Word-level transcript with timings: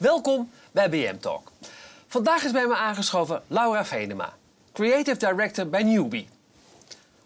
Welkom 0.00 0.50
bij 0.70 0.90
BM 0.90 1.16
Talk. 1.18 1.52
Vandaag 2.06 2.44
is 2.44 2.50
bij 2.50 2.66
me 2.66 2.76
aangeschoven 2.76 3.42
Laura 3.46 3.84
Venema, 3.84 4.32
Creative 4.72 5.16
Director 5.16 5.68
bij 5.68 5.82
Newbie. 5.82 6.28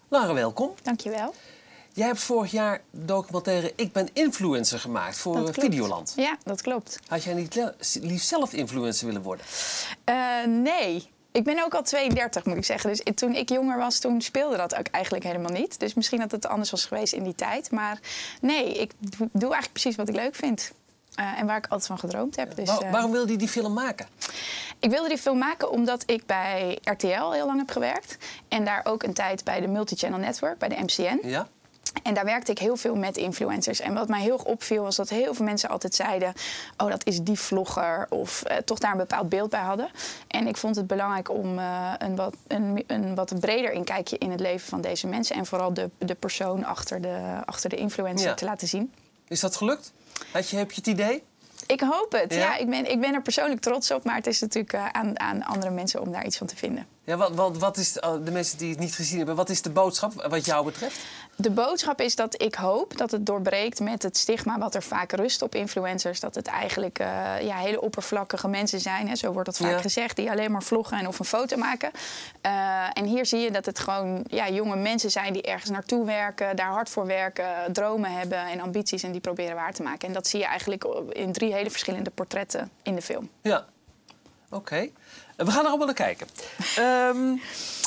Laura, 0.07 0.33
welkom. 0.33 0.73
Dankjewel. 0.83 1.33
Jij 1.93 2.07
hebt 2.07 2.19
vorig 2.19 2.51
jaar 2.51 2.81
documentaire 2.91 3.73
Ik 3.75 3.91
ben 3.91 4.07
influencer 4.13 4.79
gemaakt 4.79 5.17
voor. 5.17 5.53
Videoland. 5.53 6.13
Ja, 6.15 6.37
dat 6.43 6.61
klopt. 6.61 6.99
Had 7.07 7.23
jij 7.23 7.33
niet 7.33 7.61
liefst 8.01 8.27
zelf 8.27 8.53
influencer 8.53 9.05
willen 9.05 9.21
worden? 9.21 9.45
Eh, 10.03 10.43
nee. 10.45 11.09
Ik 11.31 11.43
ben 11.43 11.63
ook 11.63 11.75
al 11.75 11.83
32, 11.83 12.45
moet 12.45 12.57
ik 12.57 12.65
zeggen. 12.65 12.89
Dus 12.89 13.01
toen 13.15 13.35
ik 13.35 13.49
jonger 13.49 13.77
was, 13.77 13.99
toen 13.99 14.21
speelde 14.21 14.57
dat 14.57 14.75
ook 14.75 14.87
eigenlijk 14.87 15.23
helemaal 15.23 15.51
niet. 15.51 15.79
Dus 15.79 15.93
misschien 15.93 16.19
dat 16.19 16.31
het 16.31 16.47
anders 16.47 16.71
was 16.71 16.85
geweest 16.85 17.13
in 17.13 17.23
die 17.23 17.35
tijd. 17.35 17.71
Maar 17.71 17.99
nee, 18.41 18.73
ik 18.73 18.91
doe 19.17 19.29
eigenlijk 19.31 19.71
precies 19.71 19.95
wat 19.95 20.09
ik 20.09 20.15
leuk 20.15 20.35
vind. 20.35 20.71
Eh, 21.15 21.39
en 21.39 21.45
waar 21.45 21.57
ik 21.57 21.63
altijd 21.67 21.85
van 21.87 21.99
gedroomd 21.99 22.35
heb. 22.35 22.55
Dus, 22.55 22.67
Waar- 22.69 22.81
eh, 22.81 22.91
waarom 22.91 23.11
wilde 23.11 23.31
je 23.31 23.37
die 23.37 23.47
film 23.47 23.73
maken? 23.73 24.05
Ik 24.79 24.89
wilde 24.89 25.07
die 25.09 25.17
film 25.17 25.37
maken 25.37 25.69
omdat 25.71 26.03
ik 26.05 26.25
bij 26.25 26.77
RTL 26.83 27.31
heel 27.31 27.45
lang 27.45 27.57
heb 27.59 27.71
gewerkt. 27.71 28.17
En 28.47 28.65
daar 28.65 28.81
ook 28.83 29.03
een 29.03 29.13
tijd 29.13 29.43
bij 29.43 29.59
de 29.61 29.67
Multichannel 29.67 30.19
Network, 30.19 30.57
bij 30.57 30.69
de 30.69 30.75
MCN. 30.83 31.27
Ja? 31.27 31.47
En 32.03 32.13
daar 32.13 32.25
werkte 32.25 32.51
ik 32.51 32.59
heel 32.59 32.75
veel 32.77 32.95
met 32.95 33.17
influencers. 33.17 33.79
En 33.79 33.93
wat 33.93 34.07
mij 34.07 34.21
heel 34.21 34.33
erg 34.33 34.43
opviel 34.43 34.83
was 34.83 34.95
dat 34.95 35.09
heel 35.09 35.33
veel 35.33 35.45
mensen 35.45 35.69
altijd 35.69 35.95
zeiden: 35.95 36.33
Oh, 36.77 36.89
dat 36.89 37.05
is 37.07 37.19
die 37.21 37.39
vlogger. 37.39 38.05
Of 38.09 38.43
eh, 38.43 38.57
toch 38.57 38.79
daar 38.79 38.91
een 38.91 38.97
bepaald 38.97 39.29
beeld 39.29 39.49
bij 39.49 39.59
hadden. 39.61 39.89
En 40.27 40.47
ik 40.47 40.57
vond 40.57 40.75
het 40.75 40.87
belangrijk 40.87 41.29
om 41.29 41.57
een, 41.97 42.15
wat, 42.15 42.35
een, 42.47 42.83
een 42.87 43.15
wat 43.15 43.39
breder 43.39 43.71
inkijkje 43.71 44.17
in 44.17 44.31
het 44.31 44.39
leven 44.39 44.67
van 44.67 44.81
deze 44.81 45.07
mensen. 45.07 45.35
En 45.35 45.45
vooral 45.45 45.73
de, 45.73 45.89
de 45.97 46.15
persoon 46.15 46.63
achter 46.65 47.01
de, 47.01 47.17
achter 47.45 47.69
de 47.69 47.75
influencer 47.75 48.27
Ja. 48.29 48.33
te 48.33 48.45
laten 48.45 48.67
zien. 48.67 48.93
Is 49.27 49.39
dat 49.39 49.55
gelukt? 49.55 49.91
Had 50.31 50.49
je, 50.49 50.57
heb 50.57 50.71
je 50.71 50.75
het 50.75 50.87
idee? 50.87 51.23
Ik 51.67 51.81
hoop 51.81 52.11
het. 52.11 52.33
Ja? 52.33 52.39
Ja, 52.39 52.57
ik, 52.57 52.69
ben, 52.69 52.91
ik 52.91 52.99
ben 52.99 53.13
er 53.13 53.21
persoonlijk 53.21 53.61
trots 53.61 53.91
op. 53.91 54.03
Maar 54.03 54.15
het 54.15 54.27
is 54.27 54.41
natuurlijk 54.41 54.73
eh, 54.73 54.87
aan, 54.87 55.19
aan 55.19 55.43
andere 55.43 55.71
mensen 55.71 56.01
om 56.01 56.11
daar 56.11 56.25
iets 56.25 56.37
van 56.37 56.47
te 56.47 56.55
vinden. 56.55 56.87
Ja, 57.05 57.17
wat, 57.17 57.31
wat, 57.35 57.57
wat 57.57 57.77
is 57.77 57.97
eh, 57.99 58.13
de 58.23 58.31
mensen 58.31 58.57
die 58.57 58.69
het 58.69 58.79
niet 58.79 58.95
gezien 58.95 59.17
hebben, 59.17 59.35
wat 59.35 59.49
is 59.49 59.61
de 59.61 59.69
boodschap 59.69 60.25
wat 60.29 60.45
jou 60.45 60.65
betreft? 60.65 60.99
De 61.35 61.51
boodschap 61.51 62.01
is 62.01 62.15
dat 62.15 62.41
ik 62.41 62.55
hoop 62.55 62.97
dat 62.97 63.11
het 63.11 63.25
doorbreekt 63.25 63.79
met 63.79 64.03
het 64.03 64.17
stigma 64.17 64.57
wat 64.57 64.75
er 64.75 64.83
vaak 64.83 65.11
rust 65.11 65.41
op 65.41 65.55
influencers. 65.55 66.19
Dat 66.19 66.35
het 66.35 66.47
eigenlijk 66.47 66.99
eh, 66.99 67.07
ja, 67.41 67.57
hele 67.57 67.81
oppervlakkige 67.81 68.47
mensen 68.47 68.79
zijn, 68.79 69.07
hè, 69.07 69.15
zo 69.15 69.31
wordt 69.31 69.45
dat 69.45 69.57
vaak 69.57 69.71
Ja. 69.71 69.81
gezegd, 69.81 70.15
die 70.15 70.31
alleen 70.31 70.51
maar 70.51 70.63
vloggen 70.63 70.97
en 70.97 71.07
of 71.07 71.19
een 71.19 71.25
foto 71.25 71.57
maken. 71.57 71.91
Eh, 72.41 72.51
en 72.93 73.05
hier 73.05 73.25
zie 73.25 73.39
je 73.39 73.51
dat 73.51 73.65
het 73.65 73.79
gewoon 73.79 74.23
ja, 74.27 74.49
jonge 74.49 74.75
mensen 74.75 75.11
zijn 75.11 75.33
die 75.33 75.41
ergens 75.41 75.69
naartoe 75.69 76.05
werken, 76.05 76.55
daar 76.55 76.71
hard 76.71 76.89
voor 76.89 77.05
werken, 77.05 77.73
dromen 77.73 78.11
hebben 78.11 78.37
en 78.37 78.59
ambities 78.59 79.03
en 79.03 79.11
die 79.11 79.21
proberen 79.21 79.55
waar 79.55 79.73
te 79.73 79.83
maken. 79.83 80.07
En 80.07 80.13
dat 80.13 80.27
zie 80.27 80.39
je 80.39 80.45
eigenlijk 80.45 80.83
in 81.09 81.31
drie 81.31 81.53
hele 81.53 81.69
verschillende 81.69 82.09
portretten 82.09 82.71
in 82.83 82.95
de 82.95 83.01
film. 83.01 83.29
Ja, 83.41 83.65
oké. 84.49 84.89
We 85.35 85.51
gaan 85.51 85.61
er 85.63 85.67
allemaal 85.67 85.85
naar 85.85 85.95
kijken. 85.95 86.27
Ehm, 86.75 87.37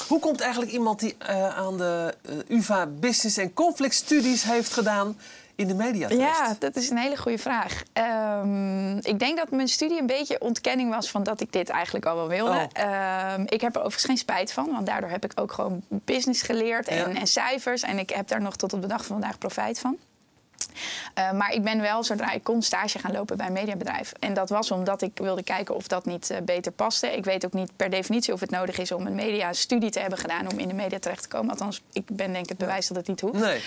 hoe 0.09 0.19
komt 0.20 0.41
eigenlijk 0.41 0.73
iemand 0.73 1.00
die 1.00 1.15
eh, 1.19 1.56
aan 1.56 1.77
de 1.77 2.15
eh, 2.23 2.56
UvA 2.59 2.87
Business 2.87 3.37
en 3.37 3.53
Conflict 3.55 3.95
Studies 3.95 4.42
heeft 4.42 4.73
gedaan 4.73 5.19
in 5.55 5.67
de 5.67 5.75
media 5.75 6.09
terecht? 6.09 6.39
Ja, 6.39 6.56
dat 6.59 6.77
is 6.77 6.91
een 6.91 6.97
hele 6.97 7.17
goede 7.17 7.39
vraag. 7.39 7.83
Ehm, 7.92 8.97
ik 8.97 9.19
denk 9.19 9.37
dat 9.37 9.50
mijn 9.50 9.69
studie 9.69 10.00
een 10.00 10.06
beetje 10.06 10.41
ontkenning 10.41 10.91
was 10.91 11.11
van 11.11 11.23
dat 11.23 11.41
ik 11.41 11.53
dit 11.53 11.69
eigenlijk 11.69 12.06
al 12.06 12.15
wel 12.17 12.28
wilde. 12.28 12.50
Oh. 12.50 12.65
Ehm, 12.72 13.43
ik 13.47 13.61
heb 13.61 13.75
er 13.75 13.81
overigens 13.81 14.05
geen 14.05 14.19
spijt 14.19 14.53
van, 14.53 14.67
want 14.72 14.87
daardoor 14.87 15.11
heb 15.11 15.25
ik 15.25 15.33
ook 15.34 15.53
gewoon 15.53 15.83
business 15.89 16.43
geleerd 16.43 16.89
en, 16.89 16.97
Ja. 16.97 17.20
en 17.20 17.27
cijfers. 17.27 17.83
En 17.83 17.98
ik 17.98 18.11
heb 18.11 18.28
daar 18.28 18.41
nog 18.41 18.56
tot 18.56 18.72
op 18.72 18.81
de 18.83 18.89
dag 18.89 19.05
van 19.05 19.20
vandaag 19.20 19.39
profijt 19.39 19.78
van. 19.78 19.97
Eh, 21.14 21.33
maar 21.33 21.53
ik 21.53 21.62
ben 21.62 21.81
wel, 21.81 22.05
zodra 22.05 22.33
ik 22.33 22.45
kon, 22.45 22.62
stage 22.62 22.98
gaan 22.98 23.12
lopen 23.12 23.37
bij 23.37 23.47
een 23.47 23.53
mediabedrijf. 23.53 24.12
En 24.20 24.34
dat 24.34 24.48
was 24.48 24.70
omdat 24.70 25.03
ik 25.03 25.11
wilde 25.15 25.42
kijken 25.42 25.75
of 25.75 25.87
dat 25.89 26.05
niet 26.05 26.31
eh, 26.31 26.41
beter 26.43 26.72
paste. 26.72 27.16
Ik 27.16 27.25
weet 27.25 27.44
ook 27.44 27.53
niet 27.53 27.77
per 27.77 27.91
definitie 27.91 28.33
of 28.33 28.41
het 28.41 28.50
nodig 28.50 28.78
is 28.78 28.93
om 28.93 29.06
een 29.06 29.15
mediastudie 29.15 29.91
te 29.91 30.00
hebben 30.00 30.19
gedaan 30.19 30.50
om 30.53 30.59
in 30.59 30.69
de 30.69 30.75
media 30.75 30.99
terecht 30.99 31.22
te 31.22 31.28
komen. 31.28 31.50
Althans, 31.50 31.83
ik 31.93 32.05
ben 32.06 32.33
denk 32.33 32.43
ik 32.43 32.49
het 32.49 32.59
bewijs 32.59 32.87
dat 32.88 32.97
het 32.97 33.09
niet 33.09 33.21
hoeft. 33.21 33.38
Nee. 33.41 33.62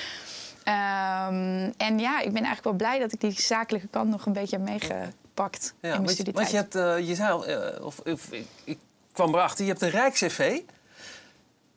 Ehm, 0.63 1.69
en 1.77 1.99
ja, 1.99 2.19
ik 2.19 2.31
ben 2.33 2.43
eigenlijk 2.43 2.63
wel 2.63 2.73
blij 2.73 2.99
dat 2.99 3.11
ik 3.13 3.19
die 3.21 3.31
zakelijke 3.41 3.87
kant 3.87 4.09
nog 4.09 4.25
een 4.25 4.33
beetje 4.33 4.57
heb 4.57 4.65
meegepakt 4.69 5.63
Ja, 5.63 5.75
in 5.81 5.89
mijn 5.89 5.95
want, 6.03 6.07
je- 6.07 6.13
studietijd. 6.13 6.35
want 6.35 6.49
je 6.49 6.57
hebt, 6.57 6.99
eh, 6.99 7.07
je 7.07 7.15
zei 7.15 7.31
al, 7.31 7.45
of, 7.85 7.99
of 7.99 8.31
ik, 8.31 8.45
ik 8.63 8.77
kwam 9.11 9.33
erachter, 9.33 9.63
je 9.65 9.69
hebt 9.71 9.81
een 9.83 9.89
rijk 9.89 10.13
cv. 10.13 10.59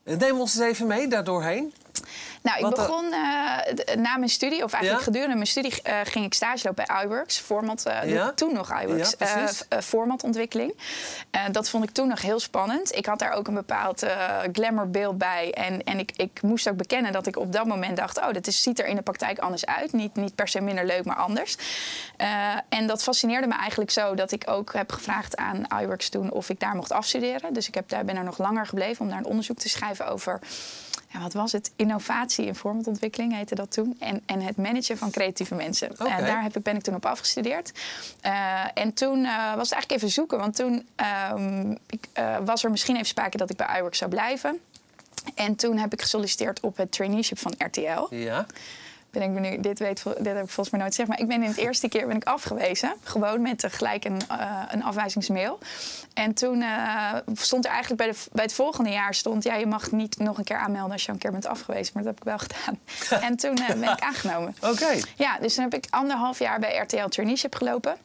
Eh, 0.05 0.17
Neem 0.17 0.41
ons 0.41 0.55
eens 0.59 0.65
even 0.71 0.87
mee 0.87 1.09
daardoorheen. 1.09 1.75
Nou, 2.43 2.57
ik 2.57 2.63
wat, 2.63 2.79
eh, 2.79 2.87
begon 2.87 3.13
eh, 3.13 3.97
na 3.97 4.17
mijn 4.17 4.31
studie, 4.31 4.65
of 4.65 4.73
eigenlijk 4.73 5.05
Ja? 5.05 5.13
gedurende 5.13 5.35
mijn 5.35 5.47
studie, 5.47 5.83
eh, 5.83 6.01
ging 6.05 6.25
ik 6.25 6.35
stage 6.35 6.67
lopen 6.67 6.85
bij 6.87 7.05
iWorks. 7.05 7.39
Format, 7.39 7.83
Ja? 8.05 8.33
toen 8.33 8.55
nog 8.55 8.81
iWorks. 8.83 9.15
Ja, 9.19 9.49
formatontwikkeling. 9.83 10.75
Dat 11.51 11.69
vond 11.69 11.85
ik 11.85 11.91
toen 11.91 12.09
nog 12.09 12.23
heel 12.23 12.41
spannend. 12.41 12.97
Ik 12.97 13.07
had 13.07 13.19
daar 13.19 13.33
ook 13.33 13.49
een 13.49 13.55
bepaald 13.55 14.07
glamourbeeld 14.53 15.19
bij. 15.19 15.53
En, 15.53 15.85
en 15.85 15.99
ik, 15.99 16.13
ik 16.17 16.43
moest 16.43 16.69
ook 16.69 16.77
bekennen 16.77 17.13
dat 17.13 17.27
ik 17.27 17.37
op 17.37 17.53
dat 17.53 17.67
moment 17.67 17.97
dacht... 17.97 18.19
oh, 18.19 18.33
dat 18.33 18.47
is, 18.47 18.63
ziet 18.63 18.79
er 18.79 18.87
in 18.87 18.97
de 18.97 19.03
praktijk 19.03 19.39
anders 19.39 19.67
uit. 19.67 19.93
Niet, 19.93 20.17
niet 20.17 20.35
per 20.35 20.49
se 20.49 20.61
minder 20.61 20.87
leuk, 20.87 21.05
maar 21.05 21.17
anders. 21.17 21.57
En 22.69 22.87
dat 22.87 23.03
fascineerde 23.03 23.47
me 23.47 23.55
eigenlijk 23.55 23.91
zo 23.91 24.15
dat 24.15 24.33
ik 24.33 24.43
ook 24.47 24.73
heb 24.73 24.93
gevraagd 24.93 25.37
aan 25.37 25.67
iWorks 25.81 26.09
toen... 26.09 26.33
of 26.33 26.49
ik 26.49 26.61
daar 26.61 26.75
mocht 26.75 26.93
afstuderen. 26.93 27.53
Dus 27.53 27.69
ik 27.69 27.75
heb, 27.75 27.89
daar 27.89 28.05
ben 28.05 28.17
er 28.17 28.25
nog 28.25 28.39
langer 28.39 28.67
gebleven 28.67 29.05
om 29.05 29.09
daar 29.09 29.19
een 29.19 29.25
onderzoek 29.25 29.59
te 29.59 29.69
schrijven 29.69 30.07
over... 30.07 30.41
Ja, 31.15 31.21
wat 31.21 31.33
was 31.33 31.53
het? 31.53 31.73
Innovatie 31.77 32.47
in 32.47 32.55
formatontwikkeling 32.55 33.35
heette 33.35 33.55
dat 33.55 33.73
toen. 33.73 33.97
En, 33.99 34.23
en 34.27 34.41
het 34.41 34.57
managen 34.57 34.99
van 34.99 35.11
creatieve 35.11 35.55
mensen. 35.55 35.97
En 35.97 36.25
daar 36.25 36.43
heb 36.43 36.57
ik, 36.57 36.63
ben 36.63 36.77
ik 36.77 36.83
toen 36.83 36.95
op 36.95 37.07
afgestudeerd. 37.07 37.73
Eh, 38.21 38.65
en 38.75 38.95
toen 38.95 39.25
eh, 39.25 39.55
was 39.55 39.69
het 39.69 39.73
eigenlijk 39.73 39.91
even 39.91 40.09
zoeken. 40.09 40.39
Want 40.39 40.57
toen 40.57 40.87
ehm, 40.95 41.71
ik, 41.87 42.07
eh, 42.13 42.37
was 42.45 42.65
er 42.65 42.71
misschien 42.71 42.95
even 42.95 43.07
sprake 43.07 43.37
dat 43.37 43.51
ik 43.51 43.57
bij 43.57 43.79
iWorks 43.79 43.99
zou 43.99 44.11
blijven. 44.11 44.61
En 45.35 45.57
toen 45.57 45.79
heb 45.79 45.93
ik 45.93 46.01
gesolliciteerd 46.01 46.61
op 46.61 46.77
het 46.77 46.93
traineeship 46.93 47.39
van 47.39 47.55
RTL. 47.59 48.15
Ja. 48.15 48.47
Ben 49.15 49.23
ik 49.23 49.35
benieuwd, 49.35 49.63
dit, 49.63 49.79
weet, 49.79 50.03
dit 50.05 50.27
heb 50.27 50.43
ik 50.43 50.51
volgens 50.51 50.71
mij 50.71 50.81
nooit 50.81 50.95
gezegd. 50.95 51.09
Maar 51.09 51.21
ik 51.21 51.29
ben 51.29 51.43
in 51.43 51.49
het 51.49 51.57
eerste 51.57 51.89
keer 51.89 52.07
ben 52.07 52.17
ik 52.17 52.25
afgewezen. 52.25 52.95
Gewoon 53.03 53.43
met 53.43 53.65
gelijk 53.71 54.05
een, 54.05 54.21
eh, 54.29 54.63
een 54.69 54.83
afwijzingsmail. 54.83 55.59
En 56.15 56.35
toen 56.35 56.63
eh, 56.63 57.15
stond 57.33 57.65
er 57.65 57.71
eigenlijk 57.71 58.03
bij, 58.03 58.13
de, 58.13 58.19
bij 58.33 58.45
het 58.45 58.53
volgende 58.53 58.91
jaar... 58.91 59.15
stond 59.15 59.45
ja, 59.45 59.55
je 59.55 59.67
mag 59.67 59.91
niet 59.91 60.19
nog 60.19 60.39
een 60.39 60.45
keer 60.45 60.57
aanmelden 60.57 60.93
als 60.93 61.05
je 61.05 61.13
een 61.13 61.19
keer 61.19 61.31
bent 61.31 61.47
afgewezen. 61.47 61.93
Maar 61.95 62.03
dat 62.03 62.13
heb 62.13 62.21
ik 62.21 62.29
wel 62.29 62.39
gedaan. 62.49 62.81
en 63.23 63.37
toen 63.37 63.57
eh, 63.57 63.67
ben 63.67 63.91
ik 63.91 64.01
aangenomen. 64.11 64.57
Oké. 64.61 64.99
Ja, 65.17 65.39
dus 65.39 65.55
toen 65.55 65.65
heb 65.65 65.75
ik 65.75 65.87
anderhalf 65.91 66.39
jaar 66.39 66.61
bij 66.61 66.77
RTL 66.77 67.07
Traineeship 67.07 67.55
gelopen. 67.55 67.97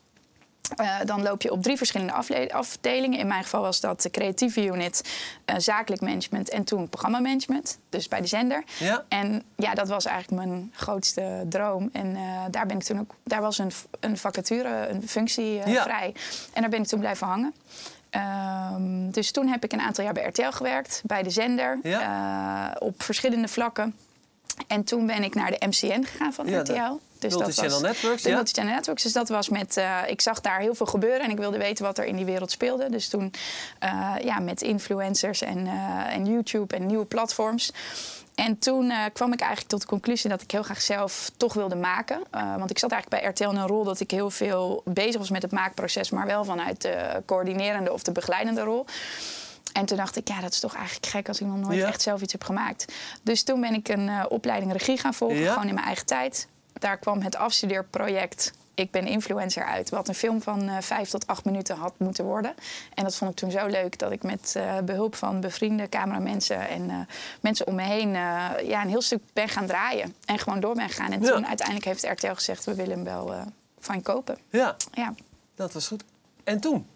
Eh, 0.76 0.96
dan 1.06 1.22
loop 1.22 1.42
je 1.42 1.52
op 1.52 1.64
drie 1.64 1.78
verschillende 1.78 2.14
afdelingen. 2.54 3.20
In 3.20 3.28
mijn 3.28 3.44
geval 3.44 3.62
was 3.62 3.80
dat 3.80 4.02
de 4.02 4.10
creatieve 4.10 4.66
unit, 4.66 5.10
eh, 5.46 5.56
zakelijk 5.58 6.02
management 6.02 6.50
en 6.50 6.64
toen 6.64 6.90
programmamanagement. 6.90 7.80
Dus 7.90 8.08
bij 8.08 8.22
de 8.22 8.28
zender. 8.28 8.64
Ja. 8.80 9.04
En 9.08 9.44
ja, 9.56 9.74
dat 9.74 9.88
was 9.88 10.06
eigenlijk 10.06 10.46
mijn 10.46 10.72
grootste 10.76 11.46
droom. 11.50 11.90
En 11.94 12.16
eh, 12.16 12.22
daar 12.52 12.66
ben 12.66 12.78
ik 12.78 12.84
toen 12.84 13.00
ook. 13.00 13.16
Daar 13.24 13.42
was 13.42 13.58
een, 13.58 13.72
een 14.00 14.18
vacature, 14.18 14.88
een 14.88 15.08
functie 15.08 15.54
Ja. 15.66 15.84
vrij. 15.84 16.14
En 16.54 16.62
daar 16.62 16.70
ben 16.70 16.82
ik 16.82 16.88
toen 16.88 17.00
blijven 17.00 17.28
hangen. 17.28 17.54
Ehm, 18.10 19.10
dus 19.12 19.32
toen 19.32 19.48
heb 19.48 19.64
ik 19.64 19.74
een 19.74 19.82
aantal 19.82 20.04
jaar 20.04 20.14
bij 20.14 20.24
RTL 20.28 20.50
gewerkt, 20.52 21.02
bij 21.06 21.24
de 21.24 21.30
zender, 21.30 21.80
op 22.80 23.04
verschillende 23.04 23.48
vlakken. 23.48 23.96
En 24.68 24.84
toen 24.84 25.06
ben 25.06 25.24
ik 25.24 25.36
naar 25.36 25.52
de 25.52 25.66
MCN 25.68 26.04
gegaan 26.04 26.34
van 26.34 26.48
Ja, 26.48 26.64
de 26.64 26.74
RTL. 26.74 27.00
Dus 27.20 27.32
dat 27.32 27.40
Multichannel 27.40 27.82
was 27.82 27.92
Networks, 27.92 28.22
de 28.22 28.30
ja. 28.30 28.36
Multichannel 28.36 28.74
Networks. 28.74 29.04
Dus 29.04 29.14
dat 29.14 29.30
was 29.30 29.50
met. 29.50 29.78
eh, 29.78 29.98
ik 30.08 30.22
zag 30.22 30.42
daar 30.42 30.60
heel 30.60 30.76
veel 30.76 30.86
gebeuren 30.86 31.20
en 31.22 31.30
ik 31.32 31.38
wilde 31.38 31.58
weten 31.58 31.86
wat 31.86 31.98
er 31.98 32.06
in 32.06 32.16
die 32.16 32.26
wereld 32.26 32.52
speelde. 32.52 32.90
Dus 32.90 33.08
toen 33.08 33.34
eh, 33.80 34.16
ja, 34.24 34.40
met 34.40 34.62
influencers 34.62 35.42
en, 35.42 35.68
eh, 35.68 36.16
en 36.16 36.26
YouTube 36.26 36.76
en 36.76 36.86
nieuwe 36.86 37.06
platforms. 37.06 37.72
En 38.36 38.60
toen 38.60 38.92
kwam 39.14 39.34
ik 39.34 39.40
eigenlijk 39.40 39.70
tot 39.70 39.82
de 39.82 39.88
conclusie 39.88 40.30
dat 40.30 40.42
ik 40.42 40.52
heel 40.52 40.64
graag 40.64 40.82
zelf 40.82 41.32
toch 41.38 41.54
wilde 41.54 41.76
maken. 41.76 42.22
Want 42.32 42.70
ik 42.70 42.80
zat 42.80 42.92
eigenlijk 42.92 43.22
bij 43.22 43.32
RTL 43.32 43.56
in 43.56 43.62
een 43.62 43.68
rol 43.68 43.84
dat 43.84 44.00
ik 44.00 44.12
heel 44.12 44.30
veel 44.30 44.82
bezig 44.86 45.18
was 45.18 45.30
met 45.30 45.42
het 45.42 45.52
maakproces, 45.52 46.10
maar 46.10 46.26
wel 46.26 46.44
vanuit 46.46 46.82
de 46.82 47.22
coördinerende 47.26 47.94
of 47.94 48.04
de 48.04 48.12
begeleidende 48.12 48.62
rol. 48.62 48.86
En 49.74 49.86
toen 49.86 49.98
dacht 49.98 50.16
ik, 50.16 50.28
ja, 50.28 50.42
dat 50.42 50.52
is 50.52 50.60
toch 50.60 50.76
eigenlijk 50.76 51.06
gek 51.06 51.28
als 51.28 51.40
ik 51.42 51.48
nog 51.48 51.58
nooit 51.58 51.78
Ja. 51.80 51.88
echt 51.88 52.02
zelf 52.02 52.22
iets 52.22 52.32
heb 52.32 52.44
gemaakt. 52.44 52.94
Dus 53.24 53.44
toen 53.44 53.62
ben 53.62 53.74
ik 53.74 53.88
een 53.88 54.10
eh, 54.10 54.26
opleiding 54.30 54.72
regie 54.72 54.98
gaan 54.98 55.14
volgen, 55.14 55.38
Ja. 55.38 55.52
gewoon 55.54 55.68
in 55.68 55.74
mijn 55.74 55.86
eigen 55.86 56.06
tijd. 56.06 56.48
Daar 56.74 56.98
kwam 56.98 57.22
het 57.22 57.36
afstudeerproject 57.36 58.52
Ik 58.74 58.92
ben 58.92 59.08
influencer 59.08 59.64
uit, 59.64 59.90
wat 59.90 60.08
een 60.08 60.14
film 60.16 60.42
van 60.42 60.70
eh, 60.70 60.78
vijf 60.82 61.10
tot 61.10 61.28
acht 61.28 61.46
minuten 61.46 61.76
had 61.76 61.94
moeten 61.98 62.26
worden. 62.26 62.54
En 62.94 63.04
dat 63.04 63.16
vond 63.16 63.32
ik 63.32 63.38
toen 63.38 63.52
zo 63.52 63.66
leuk 63.68 64.00
dat 64.00 64.12
ik 64.12 64.24
met 64.24 64.54
eh, 64.58 64.78
behulp 64.86 65.16
van 65.16 65.40
bevriende 65.42 65.90
cameramensen 65.90 66.68
en 66.70 67.08
mensen 67.42 67.68
om 67.68 67.76
me 67.76 67.82
heen 67.84 68.10
ja, 68.12 68.82
een 68.82 68.90
heel 68.90 69.02
stuk 69.02 69.22
ben 69.34 69.50
gaan 69.50 69.66
draaien. 69.66 70.16
En 70.26 70.40
gewoon 70.40 70.60
door 70.60 70.76
ben 70.76 70.90
gegaan. 70.90 71.12
En 71.12 71.22
Ja. 71.22 71.32
toen 71.32 71.48
uiteindelijk 71.48 71.86
heeft 71.88 72.04
RTL 72.04 72.34
gezegd, 72.34 72.66
we 72.66 72.76
willen 72.76 72.96
hem 72.96 73.04
wel 73.04 73.34
van 73.80 74.02
kopen. 74.02 74.38
Ja, 74.50 74.76
Ja. 74.92 75.14
dat 75.56 75.74
was 75.74 75.88
goed. 75.88 76.04
En 76.44 76.60
toen? 76.60 76.88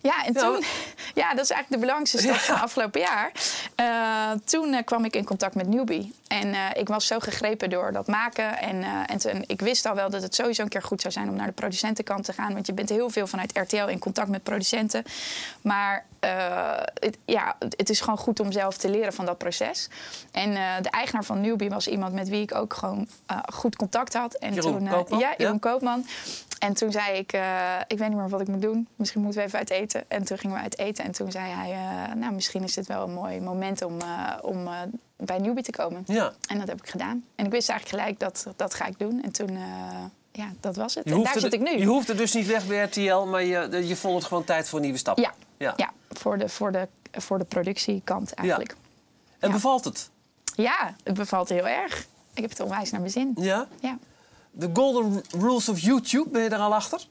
Ja, 0.00 0.24
en 0.24 0.34
toen, 0.34 0.64
ja, 1.22 1.34
dat 1.34 1.44
is 1.44 1.50
eigenlijk 1.50 1.68
de 1.70 1.78
belangrijkste 1.78 2.18
stap 2.18 2.36
van 2.36 2.60
afgelopen 2.60 3.00
jaar. 3.00 3.32
Eh, 3.74 4.30
toen 4.44 4.72
eh, 4.72 4.84
kwam 4.84 5.04
ik 5.04 5.16
in 5.16 5.24
contact 5.24 5.54
met 5.54 5.68
Newbie. 5.68 6.12
En 6.40 6.54
eh, 6.54 6.60
ik 6.74 6.88
was 6.88 7.06
zo 7.06 7.18
gegrepen 7.18 7.70
door 7.70 7.92
dat 7.92 8.06
maken. 8.06 8.58
En, 8.58 8.82
eh, 8.82 9.32
en 9.32 9.44
ik 9.46 9.60
wist 9.60 9.86
al 9.86 9.94
wel 9.94 10.10
dat 10.10 10.22
het 10.22 10.34
sowieso 10.34 10.62
een 10.62 10.68
keer 10.68 10.82
goed 10.82 11.00
zou 11.00 11.12
zijn 11.12 11.28
om 11.28 11.36
naar 11.36 11.46
de 11.46 11.52
producentenkant 11.52 12.24
te 12.24 12.32
gaan. 12.32 12.52
Want 12.52 12.66
je 12.66 12.72
bent 12.72 12.88
heel 12.88 13.10
veel 13.10 13.26
vanuit 13.26 13.58
RTL 13.58 13.86
in 13.86 13.98
contact 13.98 14.28
met 14.28 14.42
producenten. 14.42 15.04
Maar 15.60 16.04
eh, 16.20 16.76
het, 16.94 17.18
ja, 17.24 17.56
het 17.58 17.90
is 17.90 18.00
gewoon 18.00 18.18
goed 18.18 18.40
om 18.40 18.52
zelf 18.52 18.76
te 18.76 18.90
leren 18.90 19.12
van 19.12 19.24
dat 19.24 19.38
proces. 19.38 19.88
En 20.32 20.52
de 20.82 20.90
eigenaar 20.90 21.24
van 21.24 21.40
Newbie 21.40 21.70
was 21.70 21.88
iemand 21.88 22.12
met 22.12 22.28
wie 22.28 22.42
ik 22.42 22.54
ook 22.54 22.74
gewoon 22.74 23.08
goed 23.52 23.76
contact 23.76 24.14
had. 24.14 24.34
En 24.34 24.54
Jeroen 24.54 24.78
toen, 24.78 24.88
Koopman? 24.88 25.18
Ja, 25.18 25.34
Jeroen 25.36 25.58
Ja. 25.62 25.70
Koopman. 25.70 26.06
En 26.58 26.74
toen 26.74 26.92
zei 26.92 27.18
ik, 27.18 27.32
ik 27.86 27.98
weet 27.98 28.08
niet 28.08 28.18
meer 28.18 28.28
wat 28.28 28.40
ik 28.40 28.48
moet 28.48 28.62
doen. 28.62 28.88
Misschien 28.96 29.22
moeten 29.22 29.40
we 29.40 29.46
even 29.46 29.58
uit 29.58 29.70
eten. 29.70 30.04
En 30.08 30.24
toen 30.24 30.38
gingen 30.38 30.56
we 30.56 30.62
uit 30.62 30.78
eten. 30.78 31.04
En 31.04 31.12
toen 31.12 31.30
zei 31.30 31.50
hij, 31.50 31.76
nou 32.14 32.32
misschien 32.32 32.62
is 32.62 32.74
dit 32.74 32.86
wel 32.86 33.02
een 33.02 33.14
mooi 33.14 33.40
moment 33.40 33.82
om, 33.82 33.98
om 34.42 34.68
bij 35.24 35.38
Newbie 35.38 35.62
te 35.64 35.70
komen. 35.70 36.02
Ja. 36.06 36.32
En 36.48 36.58
dat 36.58 36.68
heb 36.68 36.78
ik 36.82 36.88
gedaan. 36.88 37.24
En 37.34 37.44
ik 37.44 37.50
wist 37.50 37.68
eigenlijk 37.68 38.00
gelijk 38.02 38.20
dat 38.20 38.46
dat 38.56 38.74
ga 38.74 38.86
ik 38.86 38.98
doen. 38.98 39.22
En 39.22 39.32
toen, 39.32 39.48
eh, 39.48 40.04
ja, 40.32 40.48
dat 40.60 40.76
was 40.76 40.94
het. 40.94 41.04
Je 41.08 41.14
en 41.14 41.22
daar 41.22 41.40
zit 41.40 41.52
ik 41.52 41.60
nu. 41.60 41.78
je 41.78 41.84
hoeft 41.86 42.08
er 42.08 42.16
dus 42.16 42.32
niet 42.32 42.46
weg 42.46 42.66
bij 42.66 42.82
RTL, 42.84 43.16
maar 43.24 43.44
je, 43.44 43.86
je 43.86 43.96
vond 43.96 44.14
het 44.16 44.24
gewoon 44.24 44.44
tijd 44.44 44.68
voor 44.68 44.78
een 44.78 44.84
nieuwe 44.84 44.98
stap. 44.98 45.18
Ja, 45.18 45.34
Ja. 45.56 45.72
ja. 45.76 45.92
voor, 46.08 46.38
de, 46.38 46.48
voor, 46.48 46.72
de, 46.72 46.88
voor 47.12 47.38
de 47.38 47.44
productiekant 47.44 48.32
eigenlijk. 48.34 48.76
En 49.38 49.48
Ja. 49.48 49.54
bevalt 49.54 49.84
het? 49.84 50.10
Ja. 50.56 50.94
het 51.04 51.14
bevalt 51.14 51.48
heel 51.48 51.66
erg. 51.68 52.06
Ik 52.34 52.40
heb 52.42 52.50
het 52.50 52.60
onwijs 52.60 52.90
naar 52.90 53.00
mijn 53.00 53.12
zin. 53.12 53.32
Ja? 53.40 53.66
Ja. 53.80 53.98
De 54.50 54.70
golden 54.72 55.22
rules 55.38 55.68
of 55.68 55.78
YouTube, 55.78 56.28
ben 56.30 56.42
je 56.42 56.48
er 56.48 56.58
al 56.58 56.74
achter? 56.74 57.06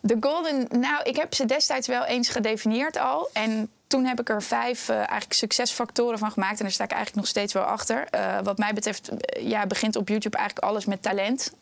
De 0.00 0.16
golden, 0.20 0.66
nou, 0.80 1.02
ik 1.02 1.16
heb 1.16 1.34
ze 1.34 1.44
destijds 1.44 1.86
wel 1.86 2.04
eens 2.04 2.28
gedefinieerd 2.28 2.96
al. 2.96 3.28
En 3.32 3.70
toen 3.90 4.04
heb 4.04 4.20
ik 4.20 4.28
er 4.28 4.42
vijf 4.42 4.88
eh, 4.88 4.96
eigenlijk 4.96 5.32
succesfactoren 5.32 6.18
van 6.18 6.30
gemaakt. 6.30 6.58
En 6.58 6.64
daar 6.64 6.72
sta 6.72 6.84
ik 6.84 6.90
eigenlijk 6.90 7.20
nog 7.20 7.30
steeds 7.30 7.52
wel 7.52 7.62
achter. 7.62 8.06
Eh, 8.10 8.38
wat 8.42 8.58
mij 8.58 8.72
betreft 8.72 9.08
eh, 9.08 9.48
ja, 9.48 9.66
begint 9.66 9.96
op 9.96 10.08
YouTube 10.08 10.36
eigenlijk 10.36 10.66
alles 10.66 10.84
met 10.84 11.02
talent. 11.02 11.52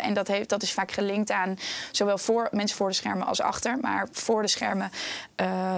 En 0.00 0.14
dat, 0.14 0.28
heeft, 0.28 0.48
dat 0.48 0.62
is 0.62 0.72
vaak 0.72 0.92
gelinkt 0.92 1.30
aan 1.30 1.58
zowel 1.90 2.18
voor, 2.18 2.48
mensen 2.50 2.76
voor 2.76 2.88
de 2.88 2.94
schermen 2.94 3.26
als 3.26 3.40
achter. 3.40 3.78
Maar 3.80 4.08
voor 4.12 4.42
de 4.42 4.48
schermen, 4.48 4.90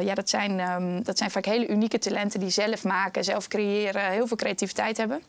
ja, 0.00 0.14
dat, 0.14 0.29
zijn, 0.29 0.61
ehm, 0.61 1.02
dat 1.02 1.19
zijn 1.19 1.31
vaak 1.31 1.44
hele 1.44 1.69
unieke 1.69 1.99
talenten 1.99 2.40
die 2.40 2.50
zelf 2.50 2.84
maken, 2.84 3.25
zelf 3.25 3.49
creëren, 3.49 4.11
heel 4.11 4.26
veel 4.26 4.37
creativiteit 4.37 4.96
hebben. 4.96 5.23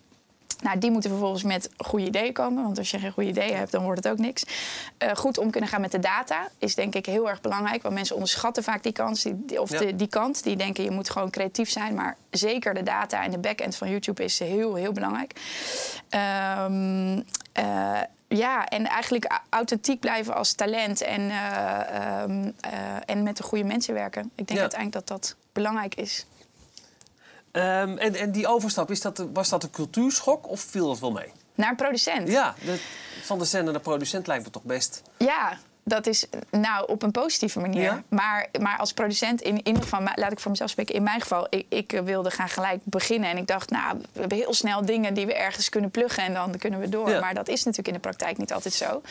Nou, 0.63 0.77
die 0.77 0.91
moeten 0.91 1.09
vervolgens 1.09 1.43
met 1.43 1.69
goede 1.77 2.05
ideeën 2.05 2.33
komen. 2.33 2.63
Want 2.63 2.77
als 2.77 2.91
je 2.91 2.99
geen 2.99 3.11
goede 3.11 3.29
ideeën 3.29 3.55
hebt, 3.57 3.71
dan 3.71 3.83
wordt 3.83 4.03
het 4.03 4.13
ook 4.13 4.19
niks. 4.19 4.43
Eh, 4.97 5.15
goed 5.15 5.37
om 5.37 5.49
kunnen 5.51 5.69
gaan 5.69 5.81
met 5.81 5.91
de 5.91 5.99
data 5.99 6.47
is 6.57 6.75
denk 6.75 6.95
ik 6.95 7.05
heel 7.05 7.29
erg 7.29 7.41
belangrijk. 7.41 7.81
Want 7.81 7.93
mensen 7.95 8.15
onderschatten 8.15 8.63
vaak 8.63 8.83
die 8.83 8.91
kans. 8.91 9.21
Die, 9.23 9.61
of 9.61 9.69
Ja. 9.71 9.79
de, 9.79 9.95
die 9.95 10.07
kant. 10.07 10.43
Die 10.43 10.55
denken 10.55 10.83
je 10.83 10.91
moet 10.91 11.09
gewoon 11.09 11.29
creatief 11.29 11.69
zijn. 11.69 11.93
Maar 11.95 12.17
zeker 12.29 12.73
de 12.73 12.83
data 12.83 13.23
en 13.23 13.31
de 13.31 13.37
backend 13.39 13.75
van 13.75 13.89
YouTube 13.89 14.23
is 14.23 14.39
heel, 14.39 14.75
heel 14.75 14.91
belangrijk. 14.91 15.33
Ehm, 16.09 17.21
eh, 17.51 17.99
ja, 18.27 18.65
en 18.67 18.85
eigenlijk 18.85 19.39
authentiek 19.49 19.99
blijven 19.99 20.35
als 20.35 20.53
talent. 20.53 21.01
En, 21.01 21.29
eh, 21.29 22.21
ehm, 22.21 22.51
eh, 22.59 22.71
en 23.05 23.23
met 23.23 23.37
de 23.37 23.43
goede 23.43 23.63
mensen 23.63 23.93
werken. 23.93 24.21
Ik 24.23 24.47
denk 24.47 24.49
Ja. 24.49 24.59
uiteindelijk 24.61 25.07
dat 25.07 25.19
dat 25.19 25.35
belangrijk 25.53 25.95
is. 25.95 26.25
Ehm, 27.53 27.97
en, 27.97 28.15
en 28.15 28.31
die 28.31 28.47
overstap, 28.47 28.91
is 28.91 29.01
dat, 29.01 29.25
was 29.33 29.49
dat 29.49 29.63
een 29.63 29.69
cultuurschok 29.71 30.47
of 30.49 30.59
viel 30.61 30.87
dat 30.87 30.99
wel 30.99 31.11
mee? 31.11 31.31
Naar 31.55 31.69
een 31.69 31.75
producent. 31.75 32.27
Ja, 32.27 32.55
de- 32.65 32.81
van 33.23 33.39
de 33.39 33.45
zender 33.45 33.73
naar 33.73 33.81
producent 33.81 34.27
lijkt 34.27 34.43
me 34.45 34.49
toch 34.51 34.63
best. 34.63 35.01
Ja, 35.17 35.57
dat 35.83 36.07
is 36.07 36.25
nou 36.51 36.87
op 36.87 37.03
een 37.03 37.11
positieve 37.11 37.59
manier. 37.59 37.81
Ja? 37.81 38.03
Maar, 38.07 38.47
maar 38.59 38.77
als 38.77 38.93
producent, 38.93 39.41
in, 39.41 39.55
in 39.55 39.67
ieder 39.67 39.81
geval, 39.83 40.01
ma- 40.01 40.13
laat 40.15 40.31
ik 40.31 40.39
voor 40.39 40.51
mezelf 40.51 40.69
spreken. 40.69 40.95
In 40.95 41.03
mijn 41.03 41.21
geval, 41.21 41.47
ik, 41.49 41.65
ik 41.69 42.01
wilde 42.03 42.31
gaan 42.31 42.49
gelijk 42.49 42.79
beginnen. 42.83 43.29
En 43.29 43.37
ik 43.37 43.47
dacht, 43.47 43.69
nou, 43.69 43.97
we 44.11 44.19
hebben 44.19 44.37
heel 44.37 44.53
snel 44.53 44.85
dingen 44.85 45.13
die 45.13 45.25
we 45.25 45.33
ergens 45.33 45.69
kunnen 45.69 45.91
pluggen. 45.91 46.23
En 46.23 46.33
dan 46.33 46.57
kunnen 46.57 46.79
we 46.79 46.89
door. 46.89 47.09
Ja. 47.09 47.19
Maar 47.19 47.33
dat 47.33 47.47
is 47.47 47.63
natuurlijk 47.63 47.87
in 47.87 47.93
de 47.93 47.99
praktijk 47.99 48.37
niet 48.37 48.53
altijd 48.53 48.73
zo. 48.73 49.01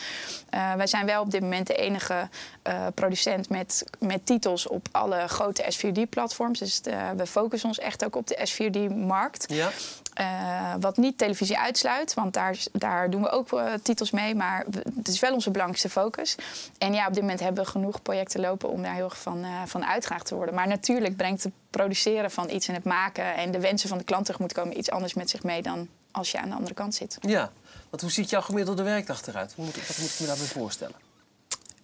Eh, 0.49 0.73
wij 0.73 0.87
zijn 0.87 1.05
wel 1.05 1.21
op 1.21 1.31
dit 1.31 1.41
moment 1.41 1.67
de 1.67 1.75
enige 1.75 2.29
eh, 2.61 2.85
producent 2.93 3.49
met, 3.49 3.85
met 3.99 4.25
titels 4.25 4.67
op 4.67 4.87
alle 4.91 5.27
grote 5.27 5.63
S4D-platforms. 5.63 6.59
Dus 6.59 6.81
eh, 6.81 7.09
we 7.17 7.25
focussen 7.27 7.69
ons 7.69 7.79
echt 7.79 8.05
ook 8.05 8.15
op 8.15 8.27
de 8.27 8.47
S4D-markt. 8.49 9.45
Ja? 9.47 9.71
Eh, 10.13 10.73
wat 10.79 10.97
niet 10.97 11.17
televisie 11.17 11.57
uitsluit, 11.57 12.13
want 12.13 12.33
daar, 12.33 12.57
daar 12.71 13.09
doen 13.09 13.21
we 13.21 13.29
ook 13.29 13.53
eh, 13.53 13.73
titels 13.83 14.11
mee. 14.11 14.35
Maar 14.35 14.65
het 14.95 15.07
is 15.07 15.19
wel 15.19 15.33
onze 15.33 15.51
belangrijkste 15.51 15.89
focus. 15.89 16.35
En 16.77 16.93
ja, 16.93 17.07
op 17.07 17.13
dit 17.13 17.21
moment 17.21 17.39
hebben 17.39 17.63
we 17.63 17.69
genoeg 17.69 18.01
projecten 18.01 18.41
lopen 18.41 18.69
om 18.69 18.83
daar 18.83 18.93
heel 18.93 19.03
erg 19.03 19.17
van, 19.17 19.43
eh 19.43 19.61
van 19.65 19.83
te 20.23 20.35
worden. 20.35 20.55
Maar 20.55 20.67
natuurlijk 20.67 21.15
brengt 21.15 21.43
het 21.43 21.53
produceren 21.69 22.31
van 22.31 22.49
iets 22.49 22.67
en 22.67 22.73
het 22.73 22.83
maken 22.83 23.35
en 23.35 23.51
de 23.51 23.59
wensen 23.59 23.89
van 23.89 23.97
de 23.97 24.03
klant 24.03 24.25
tegemoet 24.25 24.53
komen 24.53 24.77
iets 24.77 24.89
anders 24.89 25.13
met 25.13 25.29
zich 25.29 25.43
mee 25.43 25.61
dan 25.61 25.87
als 26.11 26.31
je 26.31 26.39
aan 26.39 26.49
de 26.49 26.55
andere 26.55 26.73
kant 26.73 26.95
zit. 26.95 27.17
Ja. 27.21 27.51
Want 27.89 28.01
hoe 28.01 28.11
ziet 28.11 28.29
jouw 28.29 28.41
gemiddelde 28.41 28.83
werkdag 28.83 29.27
eruit? 29.27 29.53
Moet, 29.57 29.87
wat 29.87 29.97
moet 29.97 30.09
ik 30.13 30.19
me 30.19 30.25
daarbij 30.25 30.45
voorstellen? 30.45 30.95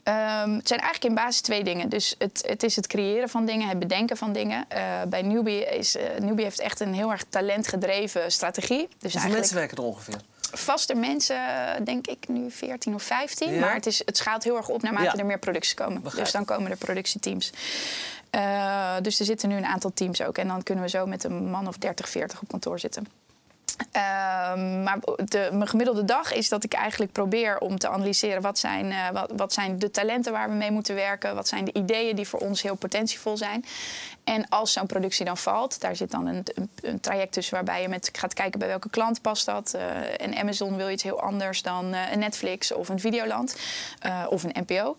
Ehm, 0.10 0.54
het 0.54 0.68
zijn 0.68 0.80
eigenlijk 0.80 1.04
in 1.04 1.24
basis 1.24 1.42
twee 1.42 1.64
dingen. 1.64 1.90
Dus 1.90 2.16
het, 2.18 2.44
het 2.48 2.64
is 2.64 2.76
het 2.76 2.88
creëren 2.88 3.30
van 3.30 3.46
dingen, 3.46 3.68
het 3.68 3.80
bedenken 3.80 4.18
van 4.18 4.34
dingen. 4.34 4.66
Eh, 4.68 4.82
bij 5.08 5.22
Newbie, 5.22 5.66
is, 5.66 5.96
eh, 5.96 6.04
Newbie 6.20 6.44
heeft 6.44 6.60
echt 6.60 6.80
een 6.80 6.94
heel 6.94 7.12
erg 7.12 7.24
talentgedreven 7.30 8.32
strategie. 8.32 8.88
Dus 8.88 8.88
Hoeveel 9.02 9.10
eigenlijk 9.20 9.40
mensen 9.40 9.56
werken 9.56 9.78
er 9.78 9.84
ongeveer? 9.84 10.16
vaste 10.52 10.96
mensen, 10.96 11.38
denk 11.84 12.08
ik 12.08 12.28
nu 12.28 12.52
14 12.52 12.94
of 12.94 13.04
15. 13.04 13.54
Ja? 13.54 13.60
Maar 13.60 13.74
het, 13.74 13.86
is, 13.86 14.02
het 14.06 14.18
schaalt 14.18 14.44
heel 14.44 14.58
erg 14.58 14.70
op 14.70 14.82
naarmate 14.82 15.06
Ja. 15.06 15.16
er 15.16 15.26
meer 15.26 15.40
producties 15.40 15.74
komen. 15.74 16.02
Begrijp. 16.02 16.24
Dus 16.24 16.34
dan 16.34 16.46
komen 16.46 16.72
er 16.72 16.78
productieteams. 16.78 17.52
Eh, 18.30 18.96
dus 19.02 19.20
er 19.20 19.26
zitten 19.26 19.50
nu 19.50 19.56
een 19.56 19.66
aantal 19.66 19.92
teams 19.94 20.22
ook. 20.22 20.38
En 20.38 20.48
dan 20.48 20.64
kunnen 20.64 20.84
we 20.84 20.90
zo 20.90 21.06
met 21.06 21.24
een 21.24 21.50
man 21.50 21.68
of 21.68 21.78
30, 21.78 22.10
40 22.10 22.42
op 22.42 22.48
kantoor 22.48 22.80
zitten. 22.80 23.08
Ehm, 23.92 24.84
maar 24.84 25.00
de, 25.26 25.50
mijn 25.52 25.68
gemiddelde 25.68 26.06
dag 26.06 26.34
is 26.34 26.50
dat 26.50 26.64
ik 26.64 26.74
eigenlijk 26.74 27.12
probeer 27.12 27.58
om 27.58 27.78
te 27.78 27.90
analyseren 27.90 28.42
wat 28.42 28.60
zijn, 28.60 28.92
eh, 28.92 29.10
wat, 29.14 29.32
wat 29.36 29.54
zijn 29.54 29.80
de 29.80 29.92
talenten 29.92 30.32
waar 30.32 30.50
we 30.50 30.56
mee 30.56 30.72
moeten 30.72 30.96
werken, 30.96 31.36
wat 31.36 31.48
zijn 31.48 31.66
de 31.66 31.74
ideeën 31.74 32.16
die 32.16 32.28
voor 32.28 32.40
ons 32.40 32.62
heel 32.62 32.76
potentievol 32.76 33.38
zijn. 33.38 33.66
En 34.24 34.50
als 34.50 34.74
zo'n 34.74 34.86
productie 34.86 35.26
dan 35.26 35.38
valt, 35.38 35.82
daar 35.82 35.96
zit 35.96 36.12
dan 36.12 36.26
een, 36.28 36.44
een, 36.56 36.70
een 36.82 37.00
traject 37.00 37.34
tussen 37.34 37.54
waarbij 37.54 37.82
je 37.82 37.88
met 37.88 38.10
gaat 38.14 38.34
kijken 38.34 38.60
bij 38.60 38.68
welke 38.68 38.90
klant 38.90 39.22
past 39.22 39.46
dat. 39.46 39.74
Eh, 39.74 39.82
en 40.26 40.38
Amazon 40.38 40.76
wil 40.76 40.90
iets 40.90 41.04
heel 41.04 41.22
anders 41.22 41.62
dan 41.62 41.94
eh, 41.94 42.12
een 42.12 42.20
Netflix 42.20 42.72
of 42.72 42.90
een 42.90 43.00
Videoland 43.00 43.56
of 44.30 44.44
een 44.44 44.56
NPO. 44.68 44.96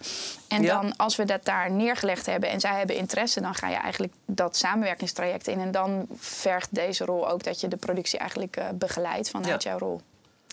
En 0.49 0.63
Ja. 0.63 0.81
dan 0.81 0.97
als 0.97 1.17
we 1.17 1.25
dat 1.25 1.45
daar 1.45 1.71
neergelegd 1.71 2.27
hebben 2.27 2.51
en 2.51 2.61
zij 2.61 2.79
hebben 2.79 2.97
interesse, 2.97 3.41
dan 3.41 3.55
ga 3.55 3.69
je 3.69 3.77
eigenlijk 3.77 4.13
dat 4.35 4.57
samenwerkingstraject 4.57 5.47
in. 5.49 5.61
En 5.61 5.71
dan 5.71 6.07
vergt 6.17 6.75
deze 6.75 7.05
rol 7.05 7.29
ook 7.29 7.43
dat 7.45 7.61
je 7.61 7.69
de 7.69 7.77
productie 7.77 8.19
eigenlijk 8.19 8.57
eh, 8.57 8.69
begeleidt 8.75 9.31
vanuit 9.31 9.63
Ja. 9.63 9.71
jouw 9.71 9.79
rol. 9.79 10.01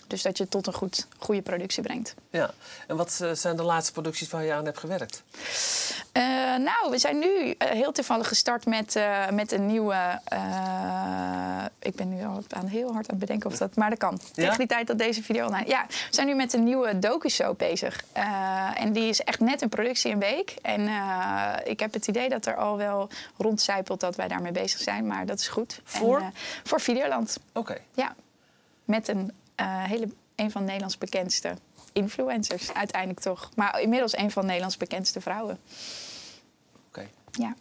Dus 0.08 0.22
dat 0.22 0.36
je 0.36 0.42
het 0.42 0.52
tot 0.52 0.66
een 0.66 0.72
goed, 0.72 1.06
goede 1.18 1.42
productie 1.42 1.82
brengt. 1.82 2.14
Ja. 2.30 2.50
En 2.86 2.96
wat 2.96 3.18
eh, 3.22 3.30
zijn 3.32 3.56
de 3.56 3.62
laatste 3.62 3.92
producties 3.92 4.30
waar 4.30 4.44
je 4.44 4.52
aan 4.52 4.64
hebt 4.64 4.78
gewerkt? 4.78 5.22
Eh, 6.12 6.22
nou, 6.56 6.90
we 6.90 6.98
zijn 6.98 7.18
nu 7.18 7.50
eh, 7.50 7.70
heel 7.70 7.92
toevallig 7.92 8.28
gestart 8.28 8.66
met, 8.66 9.00
met 9.32 9.52
een 9.52 9.66
nieuwe. 9.66 10.20
ik 11.78 11.94
ben 11.94 12.08
nu 12.08 12.24
al 12.24 12.42
aan 12.48 12.66
heel 12.66 12.92
hard 12.92 13.08
aan 13.08 13.16
het 13.16 13.18
bedenken 13.18 13.50
of 13.50 13.56
dat. 13.56 13.76
Maar 13.76 13.90
dat 13.90 13.98
kan. 13.98 14.18
Ja? 14.20 14.42
Tegen 14.42 14.58
die 14.58 14.66
tijd 14.66 14.86
dat 14.86 14.98
deze 14.98 15.22
video 15.22 15.46
online. 15.46 15.68
Ja, 15.68 15.86
we 15.88 15.94
zijn 16.10 16.26
nu 16.26 16.34
met 16.34 16.52
een 16.52 16.64
nieuwe 16.64 16.98
docu-show 16.98 17.56
bezig. 17.56 18.04
En 18.74 18.92
die 18.92 19.08
is 19.08 19.20
echt 19.20 19.40
net 19.40 19.62
in 19.62 19.68
productie 19.68 20.12
een 20.12 20.18
week. 20.18 20.54
En 20.62 20.88
ik 21.64 21.80
heb 21.80 21.92
het 21.92 22.06
idee 22.06 22.28
dat 22.28 22.46
er 22.46 22.56
al 22.56 22.76
wel 22.76 23.08
rondcijpelt 23.36 24.00
dat 24.00 24.16
wij 24.16 24.28
daarmee 24.28 24.52
bezig 24.52 24.80
zijn. 24.80 25.06
Maar 25.06 25.26
dat 25.26 25.38
is 25.40 25.48
goed. 25.48 25.80
Voor? 25.84 26.20
En, 26.20 26.34
voor 26.64 26.80
Videoland. 26.80 27.38
Oké. 27.52 27.78
Ja. 27.94 28.14
Met 28.84 29.08
een 29.08 29.32
eh, 29.58 29.84
hele. 29.84 30.08
een 30.36 30.50
van 30.50 30.64
Nederlands 30.64 30.98
bekendste 30.98 31.54
influencers, 31.92 32.74
uiteindelijk 32.74 33.20
toch. 33.20 33.50
Maar 33.54 33.80
inmiddels 33.80 34.16
een 34.16 34.30
van 34.30 34.44
Nederlands 34.46 34.76
bekendste 34.76 35.20
vrouwen. 35.20 35.58
Oké. 36.88 37.06
Ja. 37.30 37.54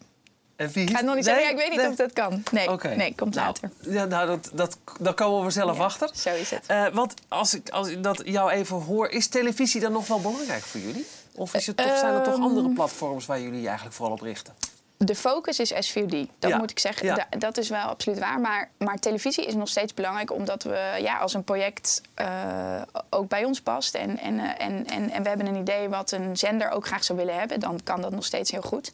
En 0.56 0.70
wie 0.72 0.84
Ik 0.84 0.89
ga 0.89 0.96
het 0.98 1.06
nog 1.06 1.16
niet 1.16 1.25
zeggen, 1.25 1.44
ja, 1.44 1.50
ik 1.50 1.58
weet 1.58 1.70
niet 1.70 1.88
of 1.88 1.96
dat 1.96 2.13
kan. 2.13 2.44
Nee, 2.51 2.72
Oké. 2.72 2.88
nee 2.96 3.16
komt 3.16 3.36
Nou, 3.36 3.46
later. 3.48 3.72
Ja, 3.80 4.06
nou, 4.06 4.27
dat, 4.27 4.50
dat, 4.54 4.77
daar 5.00 5.13
komen 5.13 5.46
we 5.46 5.51
zelf 5.51 5.77
Ja, 5.77 5.84
achter. 5.84 6.10
Zo 6.16 6.34
is 6.34 6.50
het. 6.51 6.66
Eh, 6.66 6.88
want 6.88 7.13
als 7.27 7.54
ik, 7.54 7.70
als 7.70 7.88
ik 7.88 8.04
dat 8.04 8.22
jou 8.25 8.51
even 8.51 8.75
hoor, 8.82 9.10
is 9.10 9.27
televisie 9.27 9.82
dan 9.82 9.92
nog 9.92 10.08
wel 10.08 10.22
belangrijk 10.22 10.63
voor 10.63 10.80
jullie? 10.80 11.06
Of 11.36 11.54
is 11.54 11.68
het 11.68 11.77
toch, 11.77 11.98
zijn 11.98 12.13
er 12.13 12.24
toch 12.24 12.34
Ehm. 12.34 12.44
andere 12.44 12.70
platforms 12.70 13.25
waar 13.25 13.42
jullie 13.42 13.62
je 13.62 13.68
eigenlijk 13.68 13.96
vooral 13.96 14.13
op 14.16 14.22
richten? 14.22 14.54
De 14.98 15.16
focus 15.16 15.60
is 15.60 15.74
S4D. 15.74 16.10
Dat 16.39 16.51
Ja, 16.51 16.58
moet 16.58 16.72
ik 16.72 16.80
zeggen. 16.80 17.06
ja. 17.06 17.27
Dat 17.30 17.58
is 17.58 17.70
wel 17.70 17.82
absoluut 17.82 18.20
waar. 18.20 18.39
Maar, 18.39 18.70
maar 18.77 19.00
televisie 19.00 19.46
is 19.46 19.54
nog 19.54 19.70
steeds 19.70 19.94
belangrijk 19.94 20.32
omdat 20.32 20.63
we 20.63 20.98
ja, 21.00 21.18
als 21.18 21.34
een 21.34 21.44
project 21.44 22.01
eh, 22.13 22.82
ook 23.10 23.27
bij 23.27 23.46
ons 23.46 23.62
past. 23.62 23.96
En, 23.96 24.18
en, 24.20 24.39
eh, 24.39 24.66
en, 24.66 24.86
en, 24.86 25.10
en 25.10 25.24
we 25.24 25.30
hebben 25.30 25.48
een 25.48 25.56
idee 25.56 25.89
wat 25.89 26.12
een 26.12 26.38
zender 26.38 26.70
ook 26.70 26.86
graag 26.86 27.04
zou 27.04 27.18
willen 27.18 27.39
hebben. 27.39 27.60
Dan 27.60 27.80
kan 27.84 28.01
dat 28.01 28.12
nog 28.12 28.25
steeds 28.25 28.51
heel 28.51 28.62
goed. 28.62 28.92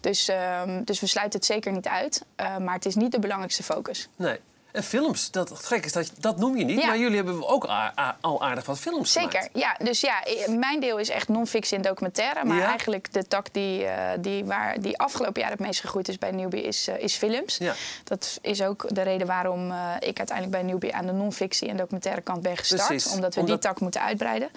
Dus, 0.00 0.28
ehm, 0.28 0.84
dus 0.84 1.00
we 1.00 1.06
sluiten 1.06 1.38
het 1.38 1.48
zeker 1.48 1.72
niet 1.72 1.88
uit. 1.88 2.24
Eh, 2.36 2.56
maar 2.56 2.74
het 2.74 2.86
is 2.86 2.94
niet 2.94 3.12
de 3.12 3.18
belangrijkste 3.18 3.62
focus. 3.62 4.08
Nee. 4.16 4.38
En 4.72 4.82
films, 4.82 5.30
dat, 5.30 5.48
het 5.48 5.66
gek 5.66 5.84
is 5.84 5.92
dat 5.92 6.10
dat 6.18 6.36
noem 6.38 6.56
je 6.56 6.64
niet, 6.64 6.80
Ja. 6.80 6.86
maar 6.86 6.98
jullie 6.98 7.16
hebben 7.16 7.48
ook 7.48 7.66
al 8.20 8.42
aardig 8.42 8.66
wat 8.66 8.78
films 8.78 9.12
Zeker, 9.12 9.30
gemaakt. 9.30 9.50
ja. 9.52 9.76
Dus 9.84 10.00
ja, 10.00 10.22
mijn 10.48 10.80
deel 10.80 10.98
is 10.98 11.08
echt 11.08 11.28
non-fictie 11.28 11.76
en 11.76 11.82
documentaire. 11.82 12.44
Maar 12.44 12.56
Ja. 12.56 12.66
eigenlijk 12.68 13.12
de 13.12 13.26
tak 13.26 13.52
die, 13.52 13.84
eh, 13.84 14.18
die, 14.20 14.44
waar, 14.44 14.80
die 14.80 14.98
afgelopen 14.98 15.40
jaar 15.40 15.50
het 15.50 15.60
meest 15.60 15.80
gegroeid 15.80 16.08
is 16.08 16.18
bij 16.18 16.30
Newbie 16.30 16.62
is, 16.62 16.88
eh, 16.88 16.98
is 17.02 17.14
films. 17.16 17.56
Ja. 17.56 17.74
Dat 18.04 18.38
is 18.42 18.62
ook 18.62 18.94
de 18.94 19.02
reden 19.02 19.26
waarom 19.26 19.70
eh, 19.70 19.94
ik 19.98 20.18
uiteindelijk 20.18 20.50
bij 20.50 20.62
Newbie 20.72 20.94
aan 20.94 21.06
de 21.06 21.12
non-fictie 21.12 21.68
en 21.68 21.76
documentaire 21.76 22.20
kant 22.20 22.42
ben 22.42 22.56
gestart. 22.56 22.86
Precies, 22.86 23.12
Omdat 23.12 23.34
we 23.34 23.40
omdat- 23.40 23.60
die 23.62 23.70
tak 23.70 23.80
moeten 23.80 24.00
uitbreiden. 24.02 24.50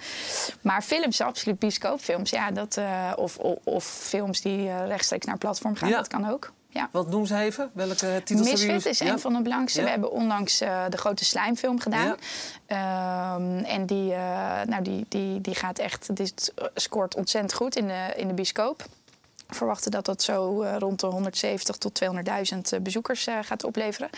Maar 0.60 0.82
films, 0.82 1.20
absoluut 1.20 1.58
bioscoopfilms. 1.58 2.30
Ja, 2.30 2.50
dat, 2.50 2.76
eh, 2.76 3.12
of, 3.16 3.36
of, 3.38 3.56
of 3.64 3.84
films 3.84 4.40
die 4.40 4.68
eh, 4.68 4.86
rechtstreeks 4.86 5.26
naar 5.26 5.38
platform 5.38 5.74
gaan, 5.76 5.90
dat 5.90 6.08
kan 6.08 6.30
ook. 6.30 6.52
Ja. 6.74 6.88
Wat 6.92 7.10
noem 7.10 7.26
ze 7.26 7.36
even? 7.36 7.70
Welke 7.72 8.22
titels 8.24 8.50
Misfit 8.50 8.86
is 8.86 8.98
Ja? 8.98 9.12
een 9.12 9.18
van 9.18 9.32
de 9.32 9.42
belangrijkste. 9.42 9.78
Ja. 9.78 9.84
We 9.84 9.90
hebben 9.90 10.10
onlangs 10.10 10.60
eh, 10.60 10.84
de 10.88 10.96
grote 10.96 11.24
slijmfilm 11.24 11.80
gedaan. 11.80 12.16
Ehm, 12.66 13.64
en 13.64 13.86
die, 13.86 14.12
eh, 14.12 14.62
nou, 14.66 14.82
die, 14.82 15.06
die, 15.08 15.40
die 15.40 15.54
gaat 15.54 15.78
echt, 15.78 16.16
die 16.16 16.32
scoort 16.74 17.14
ontzettend 17.14 17.54
goed 17.54 17.76
in 17.76 17.86
de, 17.86 18.12
in 18.16 18.28
de 18.28 18.34
bioscoop. 18.34 18.84
We 19.46 19.54
verwachten 19.54 19.90
dat 19.90 20.04
dat 20.04 20.22
zo 20.22 20.62
eh, 20.62 20.76
rond 20.78 21.00
de 21.00 21.06
170 21.06 21.76
tot 21.76 22.00
200.000 22.74 22.82
bezoekers 22.82 23.26
gaat 23.42 23.64
opleveren. 23.64 24.10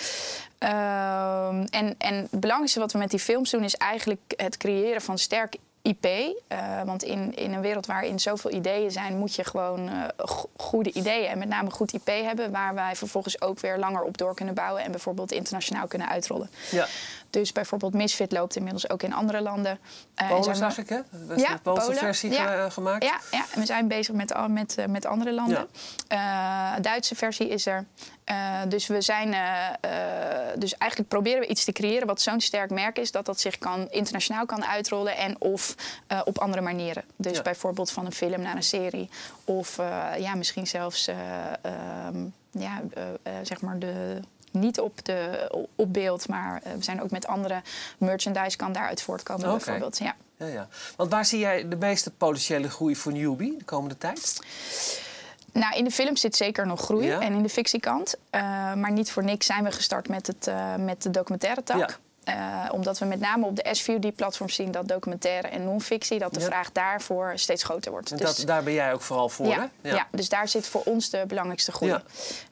Ehm, 0.59 1.67
en, 1.71 1.95
en 1.99 2.15
het 2.15 2.41
belangrijkste 2.41 2.81
wat 2.81 2.93
we 2.93 2.99
met 2.99 3.11
die 3.11 3.21
films 3.21 3.51
doen 3.51 3.65
is 3.65 3.75
eigenlijk 3.75 4.21
het 4.37 4.57
creëren 4.57 5.03
van 5.03 5.19
sterk 5.19 5.57
IP. 5.87 6.07
Eh, 6.49 6.83
want 6.85 7.03
in, 7.03 7.35
in 7.35 7.53
een 7.53 7.61
wereld 7.61 7.87
waarin 7.87 8.19
zoveel 8.21 8.51
ideeën 8.53 8.91
zijn, 8.91 9.17
moet 9.19 9.35
je 9.35 9.45
gewoon 9.45 9.89
eh, 9.89 10.03
go- 10.17 10.49
goede 10.57 10.93
ideeën 10.93 11.29
en 11.29 11.39
met 11.39 11.49
name 11.49 11.71
goed 11.71 11.93
IP 11.93 12.07
hebben. 12.07 12.51
Waar 12.51 12.75
wij 12.75 12.97
vervolgens 12.97 13.41
ook 13.41 13.61
weer 13.61 13.79
langer 13.79 14.03
op 14.03 14.19
door 14.19 14.35
kunnen 14.35 14.55
bouwen 14.55 14.83
en 14.83 14.91
bijvoorbeeld 14.91 15.33
internationaal 15.33 15.87
kunnen 15.87 16.09
uitrollen. 16.09 16.51
Ja, 16.71 16.87
Dus 17.31 17.53
bijvoorbeeld 17.53 17.95
Misfit 17.95 18.33
loopt 18.33 18.57
inmiddels 18.57 18.91
ook 18.91 19.03
in 19.03 19.13
andere 19.13 19.41
landen. 19.41 19.79
En 20.15 20.27
Polen 20.29 20.45
zijn 20.45 20.57
we- 20.57 20.63
zag 20.63 20.79
ik, 20.79 20.89
hè? 20.89 20.97
We 21.11 21.19
hebben 21.19 21.37
een 21.51 21.61
Poolse 21.63 21.81
Polen. 21.83 21.99
versie 21.99 22.31
Ja. 22.33 22.55
eh, 22.55 22.71
gemaakt. 22.71 23.05
Ja, 23.05 23.21
ja, 23.31 23.45
en 23.55 23.61
we 23.61 23.67
zijn 23.67 23.89
bezig 23.89 24.15
met, 24.15 24.35
met, 24.49 24.79
eh, 24.79 24.87
met 24.87 25.07
andere 25.07 25.33
landen. 25.33 25.69
Een 26.09 26.83
Duitse 26.83 27.15
versie 27.15 27.49
is 27.49 27.67
er. 27.67 27.85
Dus 28.69 28.87
we 28.87 29.01
zijn. 29.01 29.35
dus 30.59 30.77
eigenlijk 30.77 31.11
proberen 31.11 31.41
we 31.41 31.47
iets 31.47 31.65
te 31.65 31.73
creëren 31.73 32.07
wat 32.07 32.21
zo'n 32.21 32.41
sterk 32.41 32.71
merk 32.71 32.99
is 32.99 33.11
dat 33.13 33.27
dat 33.27 33.41
zich 33.41 33.59
kan, 33.59 33.91
internationaal 33.91 34.47
kan 34.47 34.65
uitrollen 34.65 35.17
en 35.17 35.41
of 35.41 35.75
op 36.25 36.39
andere 36.39 36.63
manieren. 36.63 37.05
Dus 37.17 37.37
Ja. 37.37 37.43
bijvoorbeeld 37.43 37.91
van 37.91 38.07
een 38.07 38.13
film 38.13 38.41
naar 38.41 38.57
een 38.57 38.63
serie. 38.63 39.09
Of 39.45 39.77
ja, 40.19 40.35
misschien 40.35 40.67
zelfs 40.67 41.07
eh, 41.07 41.17
ehm, 41.63 42.27
ja, 42.51 42.81
zeg 43.43 43.61
maar 43.61 43.79
de. 43.79 44.21
Niet 44.59 44.81
op, 44.81 45.05
de, 45.05 45.49
op 45.75 45.93
beeld, 45.93 46.29
maar 46.29 46.61
eh, 46.63 46.73
we 46.73 46.83
zijn 46.85 47.03
ook 47.03 47.11
met 47.11 47.27
andere 47.27 47.63
merchandise 47.99 48.57
kan 48.57 48.73
daaruit 48.73 49.03
voortkomen, 49.03 49.49
bijvoorbeeld. 49.49 49.99
Ja. 49.99 50.15
Ja, 50.39 50.47
ja. 50.47 50.69
Want 50.97 51.11
waar 51.11 51.25
zie 51.25 51.39
jij 51.39 51.69
de 51.69 51.77
meeste 51.77 52.11
potentiële 52.11 52.71
groei 52.71 52.97
voor 52.97 53.13
Newbie 53.13 53.57
de 53.59 53.65
komende 53.65 53.99
tijd? 53.99 54.41
Nou, 55.53 55.77
in 55.77 55.85
de 55.85 55.91
film 55.91 56.17
zit 56.17 56.37
zeker 56.37 56.67
nog 56.67 56.81
groei 56.81 57.07
Ja. 57.07 57.21
en 57.21 57.33
in 57.33 57.43
de 57.43 57.49
fictiekant. 57.49 58.15
Eh, 58.31 58.41
maar 58.75 58.93
niet 58.93 59.11
voor 59.11 59.25
niks 59.25 59.47
zijn 59.47 59.65
we 59.65 59.71
gestart 59.73 60.09
met, 60.09 60.27
het, 60.27 60.47
eh, 60.47 60.75
met 60.75 61.03
de 61.03 61.11
documentaire 61.11 61.63
tak. 61.63 61.79
Ja. 61.79 61.89
Eh, 62.27 62.69
omdat 62.73 62.99
we 62.99 63.05
met 63.05 63.21
name 63.21 63.47
op 63.47 63.57
de 63.57 63.69
SVOD-platform 63.75 64.49
zien 64.49 64.71
dat 64.71 64.89
documentaire 64.89 65.49
en 65.49 65.65
non-fictie... 65.65 66.19
dat 66.19 66.35
de 66.35 66.41
Ja. 66.41 66.47
vraag 66.47 66.73
daarvoor 66.73 67.33
steeds 67.35 67.63
groter 67.65 67.91
wordt. 67.91 68.11
En 68.11 68.17
Dus- 68.17 68.37
dat, 68.37 68.47
daar 68.47 68.63
ben 68.63 68.73
jij 68.73 68.93
ook 68.93 69.01
vooral 69.03 69.29
voor, 69.29 69.47
ja, 69.47 69.71
hè? 69.83 69.91
ja. 69.91 70.07
dus 70.11 70.29
daar 70.29 70.49
zit 70.49 70.67
voor 70.67 70.83
ons 70.85 71.11
de 71.11 71.25
belangrijkste 71.27 71.73
groei. 71.73 71.91
Ja. 71.91 72.03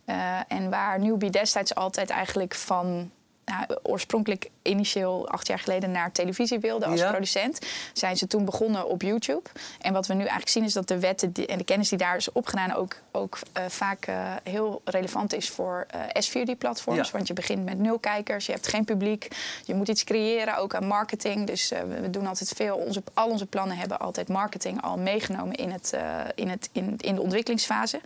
Eh, 0.04 0.57
en 0.59 0.71
waar 0.71 1.00
Newbie 1.00 1.31
destijds 1.31 1.75
altijd 1.75 2.11
eigenlijk 2.11 2.54
van... 2.54 3.11
nou, 3.44 3.78
oorspronkelijk 3.82 4.50
initieel 4.62 5.28
acht 5.28 5.46
jaar 5.46 5.58
geleden 5.58 5.90
naar 5.90 6.12
televisie 6.12 6.58
wilde 6.58 6.86
als 6.86 7.00
Ja. 7.00 7.10
producent... 7.10 7.58
zijn 7.92 8.16
ze 8.16 8.26
toen 8.26 8.44
begonnen 8.44 8.88
op 8.88 9.02
YouTube. 9.02 9.48
En 9.80 9.92
wat 9.92 10.06
we 10.06 10.12
nu 10.12 10.20
eigenlijk 10.20 10.50
zien 10.50 10.64
is 10.64 10.72
dat 10.72 10.88
de 10.88 10.98
wetten 10.98 11.32
die- 11.32 11.46
en 11.46 11.58
de 11.58 11.64
kennis 11.64 11.88
die 11.88 11.98
daar 11.98 12.16
is 12.16 12.32
opgedaan... 12.32 12.74
ook, 12.74 12.96
ook 13.12 13.38
eh, 13.52 13.64
vaak 13.68 14.06
eh, 14.06 14.32
heel 14.42 14.80
relevant 14.84 15.34
is 15.34 15.50
voor 15.50 15.86
eh 15.88 16.00
SVOD-platforms. 16.22 17.06
Ja. 17.06 17.12
Want 17.12 17.26
je 17.26 17.34
begint 17.34 17.64
met 17.64 17.78
nul 17.78 17.98
kijkers, 17.98 18.46
je 18.46 18.52
hebt 18.52 18.68
geen 18.68 18.84
publiek. 18.84 19.28
Je 19.64 19.74
moet 19.74 19.88
iets 19.88 20.04
creëren, 20.04 20.56
ook 20.56 20.74
aan 20.74 20.86
marketing. 20.86 21.46
Dus 21.46 21.68
we, 22.00 22.10
doen 22.10 22.26
altijd 22.26 22.52
veel. 22.56 22.76
Onze, 22.76 23.02
al 23.14 23.28
onze 23.30 23.46
plannen 23.46 23.76
hebben 23.76 23.98
altijd 23.98 24.28
marketing 24.28 24.82
al 24.82 24.98
meegenomen 24.98 25.54
in, 25.54 25.70
het, 25.70 25.94
in, 26.34 26.48
het, 26.48 26.68
in, 26.72 26.94
in 27.00 27.14
de 27.14 27.20
ontwikkelingsfase. 27.20 28.00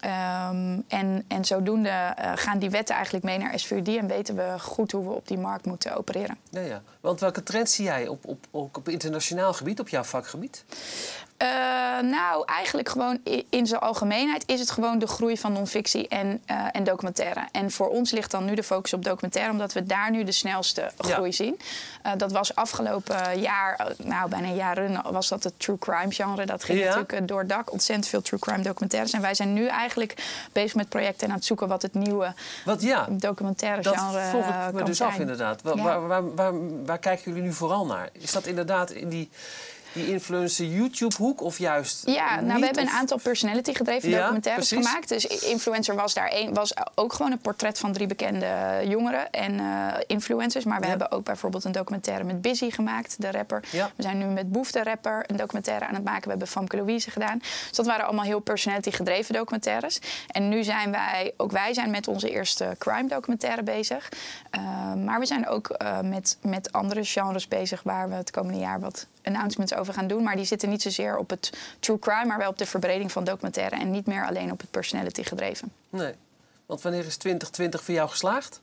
Ehm, 0.00 0.78
en, 0.88 1.24
en 1.28 1.44
zodoende 1.44 1.88
eh, 1.88 2.32
gaan 2.34 2.58
die 2.58 2.70
wetten 2.70 2.94
eigenlijk 2.94 3.24
mee 3.24 3.38
naar 3.38 3.58
SVOD 3.58 3.88
en 3.88 4.06
weten 4.06 4.36
we 4.36 4.54
goed 4.58 4.92
hoe 4.92 5.04
we 5.04 5.10
op 5.10 5.28
die 5.28 5.38
markt 5.38 5.66
moeten 5.66 5.96
opereren. 5.96 6.38
Ja, 6.50 6.60
ja. 6.60 6.82
Want 7.00 7.20
welke 7.20 7.42
trends 7.42 7.74
zie 7.74 7.84
jij 7.84 8.08
op, 8.08 8.24
op, 8.24 8.46
ook 8.50 8.76
op 8.76 8.88
internationaal 8.88 9.52
gebied, 9.52 9.80
op 9.80 9.88
jouw 9.88 10.02
vakgebied? 10.02 10.64
Eh, 11.40 11.48
nou, 12.02 12.42
eigenlijk 12.46 12.88
gewoon 12.88 13.18
in 13.50 13.66
zijn 13.66 13.80
algemeenheid 13.80 14.42
is 14.46 14.60
het 14.60 14.70
gewoon 14.70 14.98
de 14.98 15.06
groei 15.06 15.38
van 15.38 15.52
non-fictie 15.52 16.08
en, 16.08 16.42
eh, 16.46 16.66
en 16.72 16.84
documentaire. 16.84 17.48
En 17.52 17.70
voor 17.70 17.88
ons 17.88 18.10
ligt 18.10 18.30
dan 18.30 18.44
nu 18.44 18.54
de 18.54 18.62
focus 18.62 18.92
op 18.92 19.04
documentaire, 19.04 19.52
omdat 19.52 19.72
we 19.72 19.84
daar 19.84 20.10
nu 20.10 20.24
de 20.24 20.32
snelste 20.32 20.80
Ja. 20.80 21.14
groei 21.14 21.32
zien. 21.32 21.60
Eh, 22.02 22.12
dat 22.16 22.32
was 22.32 22.54
afgelopen 22.54 23.40
jaar, 23.40 23.86
nou 24.02 24.28
bijna 24.30 24.48
jaren, 24.48 25.12
was 25.12 25.28
dat 25.28 25.44
het 25.44 25.52
true 25.56 25.78
crime 25.78 26.12
genre. 26.12 26.46
Dat 26.46 26.64
ging 26.64 26.78
Ja. 26.78 26.84
natuurlijk 26.94 27.28
door 27.28 27.38
het 27.38 27.48
dak, 27.48 27.72
ontzettend 27.72 28.08
veel 28.08 28.22
true 28.22 28.40
crime 28.40 28.62
documentaires. 28.62 29.12
En 29.12 29.20
wij 29.20 29.34
zijn 29.34 29.52
nu 29.52 29.66
eigenlijk 29.66 30.14
bezig 30.52 30.74
met 30.74 30.88
projecten 30.88 31.22
en 31.26 31.30
aan 31.32 31.36
het 31.38 31.46
zoeken 31.46 31.68
wat 31.68 31.82
het 31.82 31.94
nieuwe 31.94 32.34
Wat 32.64 32.82
ja, 32.82 33.06
documentaire 33.10 33.82
dat 33.82 33.96
genre 33.96 34.20
vroeg 34.28 34.42
eh, 34.48 34.64
ik 34.66 34.72
me 34.72 34.78
kan 34.78 34.86
dus 34.86 34.96
zijn. 34.96 35.10
af 35.10 35.18
inderdaad. 35.18 35.62
Waar, 35.62 36.06
waar, 36.34 36.52
waar 36.84 36.98
kijken 36.98 37.24
jullie 37.24 37.42
nu 37.42 37.52
vooral 37.52 37.86
naar? 37.86 38.08
Is 38.12 38.32
dat 38.32 38.46
inderdaad 38.46 38.90
in 38.90 39.08
die, 39.08 39.30
die 39.92 40.08
influencer 40.10 40.66
YouTube-hoek 40.66 41.40
of 41.42 41.58
juist 41.58 42.02
Ja, 42.06 42.34
nou, 42.34 42.46
niet? 42.46 42.58
we 42.58 42.64
hebben 42.64 42.82
een 42.82 42.90
aantal 42.90 43.18
personality 43.22 43.72
gedreven 43.74 44.08
Ja, 44.08 44.18
documentaires 44.20 44.68
precies. 44.68 44.86
gemaakt. 44.86 45.08
Dus 45.08 45.24
influencer 45.26 45.94
was 45.94 46.14
daar 46.14 46.28
één, 46.28 46.54
was 46.54 46.72
ook 46.94 47.12
gewoon 47.12 47.32
een 47.32 47.38
portret 47.38 47.78
van 47.78 47.92
drie 47.92 48.06
bekende 48.06 48.80
jongeren 48.84 49.30
en 49.30 49.60
eh, 49.60 49.86
influencers. 50.06 50.64
Maar 50.64 50.78
we 50.78 50.84
Ja. 50.84 50.90
hebben 50.90 51.10
ook 51.10 51.24
bijvoorbeeld 51.24 51.64
een 51.64 51.72
documentaire 51.72 52.24
met 52.24 52.40
Busy 52.42 52.70
gemaakt, 52.70 53.14
de 53.18 53.30
rapper. 53.30 53.62
Ja. 53.70 53.90
We 53.96 54.02
zijn 54.02 54.18
nu 54.18 54.24
met 54.24 54.52
Boef, 54.52 54.70
de 54.72 54.82
rapper, 54.82 55.24
een 55.26 55.36
documentaire 55.36 55.86
aan 55.86 55.94
het 55.94 56.04
maken. 56.04 56.22
We 56.22 56.28
hebben 56.30 56.48
Famke 56.48 56.76
Louise 56.76 57.10
gedaan. 57.10 57.38
Dus 57.38 57.72
dat 57.76 57.86
waren 57.86 58.04
allemaal 58.06 58.24
heel 58.24 58.40
personality 58.40 58.90
gedreven 58.90 59.34
documentaires. 59.34 59.98
En 60.26 60.48
nu 60.48 60.62
zijn 60.64 60.90
wij, 60.90 61.32
ook 61.36 61.50
wij 61.50 61.74
zijn 61.74 61.90
met 61.90 62.08
onze 62.08 62.30
eerste 62.30 62.74
crime 62.78 63.08
documentaire 63.08 63.62
bezig. 63.62 64.08
Uh, 64.56 64.94
maar 65.04 65.18
we 65.20 65.26
zijn 65.26 65.48
ook 65.48 65.76
uh, 65.82 66.00
met, 66.00 66.36
met 66.42 66.72
andere 66.72 67.04
genres 67.04 67.48
bezig 67.48 67.82
waar 67.82 68.08
we 68.08 68.14
het 68.14 68.30
komende 68.30 68.58
jaar 68.58 68.80
wat 68.80 69.06
announcements 69.22 69.74
over 69.74 69.94
gaan 69.94 70.06
doen. 70.06 70.22
Maar 70.22 70.36
die 70.36 70.44
zitten 70.44 70.68
niet 70.68 70.82
zozeer 70.82 71.16
op 71.16 71.30
het 71.30 71.52
true 71.80 71.98
crime, 71.98 72.24
maar 72.24 72.38
wel 72.38 72.50
op 72.50 72.58
de 72.58 72.66
verbreding 72.66 73.12
van 73.12 73.24
documentaire. 73.24 73.76
En 73.76 73.90
niet 73.90 74.06
meer 74.06 74.26
alleen 74.26 74.52
op 74.52 74.60
het 74.60 74.70
personality 74.70 75.22
gedreven. 75.22 75.72
Nee. 75.90 76.14
Want 76.66 76.82
wanneer 76.82 77.06
is 77.06 77.16
2020 77.16 77.84
voor 77.84 77.94
jou 77.94 78.08
geslaagd? 78.08 78.60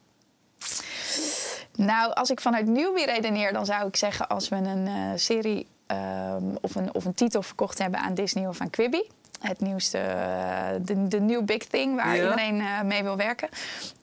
Nou, 1.75 2.13
als 2.13 2.29
ik 2.29 2.41
vanuit 2.41 2.67
Newbie 2.67 3.05
redeneer, 3.05 3.53
dan 3.53 3.65
zou 3.65 3.87
ik 3.87 3.95
zeggen 3.95 4.27
als 4.27 4.49
we 4.49 4.55
een 4.55 4.87
uh, 4.87 5.11
serie 5.15 5.67
um, 5.87 6.57
of, 6.61 6.75
een, 6.75 6.93
of 6.93 7.05
een 7.05 7.13
titel 7.13 7.41
verkocht 7.41 7.77
hebben 7.77 7.99
aan 7.99 8.13
Disney 8.13 8.47
of 8.47 8.61
aan 8.61 8.69
Quibi. 8.69 9.03
Het 9.39 9.59
nieuwste, 9.59 9.97
uh, 9.97 10.67
de, 10.81 11.07
de 11.07 11.19
new 11.19 11.45
big 11.45 11.65
thing 11.65 11.95
waar 11.95 12.15
ja. 12.15 12.23
iedereen 12.23 12.59
uh, 12.59 12.81
mee 12.81 13.03
wil 13.03 13.17
werken. 13.17 13.49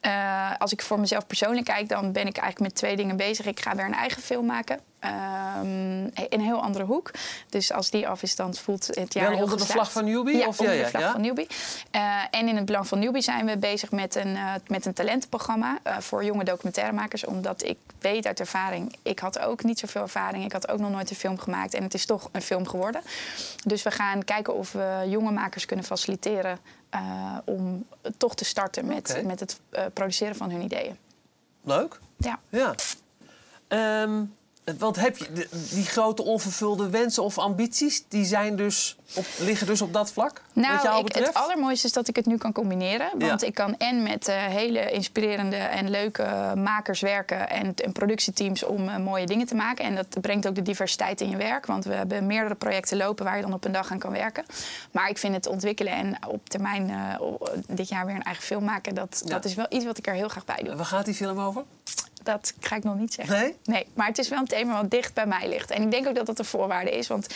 Uh, 0.02 0.52
als 0.58 0.72
ik 0.72 0.82
voor 0.82 1.00
mezelf 1.00 1.26
persoonlijk 1.26 1.66
kijk, 1.66 1.88
dan 1.88 2.12
ben 2.12 2.26
ik 2.26 2.36
eigenlijk 2.36 2.60
met 2.60 2.74
twee 2.74 2.96
dingen 2.96 3.16
bezig. 3.16 3.46
Ik 3.46 3.60
ga 3.60 3.76
weer 3.76 3.84
een 3.84 3.94
eigen 3.94 4.22
film 4.22 4.46
maken. 4.46 4.80
Um, 5.04 6.04
in 6.04 6.26
een 6.30 6.40
heel 6.40 6.62
andere 6.62 6.84
hoek. 6.84 7.10
Dus 7.48 7.72
als 7.72 7.90
die 7.90 8.08
af 8.08 8.22
is, 8.22 8.36
dan 8.36 8.54
voelt 8.54 8.86
het 8.86 9.14
jaar 9.14 9.30
Wel 9.30 9.42
onder 9.42 9.58
de 9.58 9.66
vlag 9.66 9.92
van 9.92 10.04
Newbie? 10.04 10.36
Ja, 10.36 10.46
of? 10.46 10.60
onder 10.60 10.74
ja, 10.74 10.82
de 10.82 10.88
vlag 10.88 11.12
van 11.12 11.20
Newbie. 11.20 11.46
Uh, 11.92 12.22
en 12.30 12.48
in 12.48 12.56
het 12.56 12.64
belang 12.64 12.88
van 12.88 12.98
Newbie 12.98 13.22
zijn 13.22 13.46
we 13.46 13.56
bezig 13.56 13.90
met 13.90 14.14
een, 14.14 14.28
uh, 14.28 14.54
met 14.66 14.86
een 14.86 14.92
talentenprogramma 14.92 15.78
uh, 15.86 15.98
voor 15.98 16.24
jonge 16.24 16.44
documentairemakers. 16.44 17.24
Omdat 17.24 17.62
ik 17.62 17.78
weet 17.98 18.26
uit 18.26 18.40
ervaring, 18.40 18.96
ik 19.02 19.18
had 19.18 19.38
ook 19.38 19.62
niet 19.62 19.78
zoveel 19.78 20.02
ervaring. 20.02 20.44
Ik 20.44 20.52
had 20.52 20.68
ook 20.68 20.78
nog 20.78 20.90
nooit 20.90 21.10
een 21.10 21.16
film 21.16 21.38
gemaakt 21.38 21.74
en 21.74 21.82
het 21.82 21.94
is 21.94 22.06
toch 22.06 22.28
een 22.32 22.42
film 22.42 22.66
geworden. 22.66 23.02
Dus 23.64 23.82
we 23.82 23.90
gaan 23.90 24.24
kijken 24.24 24.54
of 24.54 24.72
we 24.72 25.04
jonge 25.06 25.30
makers 25.30 25.66
kunnen 25.66 25.84
faciliteren 25.84 26.58
om 27.44 27.86
toch 28.16 28.34
te 28.34 28.44
starten 28.44 28.86
met, 28.86 29.22
met 29.24 29.40
het 29.40 29.60
produceren 29.92 30.36
van 30.36 30.50
hun 30.50 30.62
ideeën. 30.62 30.96
Leuk. 31.62 31.98
Ja. 32.16 32.38
Ja. 32.48 32.74
Um, 34.02 34.34
Want 34.78 34.96
heb 34.96 35.16
je 35.16 35.48
die 35.70 35.84
grote 35.84 36.22
onvervulde 36.22 36.88
wensen 36.88 37.22
of 37.22 37.38
ambities, 37.38 38.04
die 38.08 38.24
zijn 38.24 38.56
dus 38.56 38.96
op, 39.14 39.24
liggen 39.38 39.66
dus 39.66 39.82
op 39.82 39.92
dat 39.92 40.12
vlak? 40.12 40.42
Nou, 40.52 40.98
ik, 41.04 41.14
het 41.14 41.34
allermooiste 41.34 41.86
is 41.86 41.92
dat 41.92 42.08
ik 42.08 42.16
het 42.16 42.26
nu 42.26 42.36
kan 42.36 42.52
combineren. 42.52 43.08
Want 43.18 43.40
Ja. 43.40 43.46
ik 43.46 43.54
kan 43.54 43.76
en 43.76 44.02
met 44.02 44.28
eh, 44.28 44.44
hele 44.44 44.90
inspirerende 44.90 45.56
en 45.56 45.90
leuke 45.90 46.52
makers 46.56 47.00
werken 47.00 47.50
en, 47.50 47.74
en 47.74 47.92
productieteams 47.92 48.62
om 48.62 48.88
eh, 48.88 48.96
mooie 48.96 49.26
dingen 49.26 49.46
te 49.46 49.54
maken. 49.54 49.84
En 49.84 49.94
dat 49.94 50.20
brengt 50.20 50.46
ook 50.48 50.54
de 50.54 50.62
diversiteit 50.62 51.20
in 51.20 51.30
je 51.30 51.36
werk. 51.36 51.66
Want 51.66 51.84
we 51.84 51.94
hebben 51.94 52.26
meerdere 52.26 52.54
projecten 52.54 52.96
lopen 52.96 53.24
waar 53.24 53.36
je 53.36 53.42
dan 53.42 53.52
op 53.52 53.64
een 53.64 53.72
dag 53.72 53.90
aan 53.90 53.98
kan 53.98 54.12
werken. 54.12 54.44
Maar 54.90 55.08
ik 55.08 55.18
vind 55.18 55.34
het 55.34 55.46
ontwikkelen 55.46 55.92
en 55.92 56.16
op 56.28 56.48
termijn 56.48 56.90
eh, 56.90 57.20
dit 57.66 57.88
jaar 57.88 58.06
weer 58.06 58.14
een 58.14 58.22
eigen 58.22 58.44
film 58.44 58.64
maken, 58.64 58.94
dat, 58.94 59.22
Ja. 59.24 59.30
dat 59.34 59.44
is 59.44 59.54
wel 59.54 59.66
iets 59.68 59.84
wat 59.84 59.98
ik 59.98 60.06
er 60.06 60.14
heel 60.14 60.28
graag 60.28 60.44
bij 60.44 60.62
doe. 60.64 60.76
Waar 60.76 60.84
gaat 60.86 61.04
die 61.04 61.14
film 61.14 61.40
over? 61.40 61.62
Dat 62.24 62.54
ga 62.60 62.76
ik 62.76 62.84
nog 62.84 62.96
niet 62.96 63.14
zeggen. 63.14 63.38
Nee? 63.38 63.56
Nee, 63.64 63.86
maar 63.94 64.06
het 64.06 64.18
is 64.18 64.28
wel 64.28 64.38
een 64.38 64.46
thema 64.46 64.80
wat 64.80 64.90
dicht 64.90 65.14
bij 65.14 65.26
mij 65.26 65.48
ligt. 65.48 65.70
En 65.70 65.82
ik 65.82 65.90
denk 65.90 66.06
ook 66.08 66.14
dat 66.14 66.26
dat 66.26 66.38
een 66.38 66.44
voorwaarde 66.44 66.90
is. 66.90 67.06
Want 67.06 67.26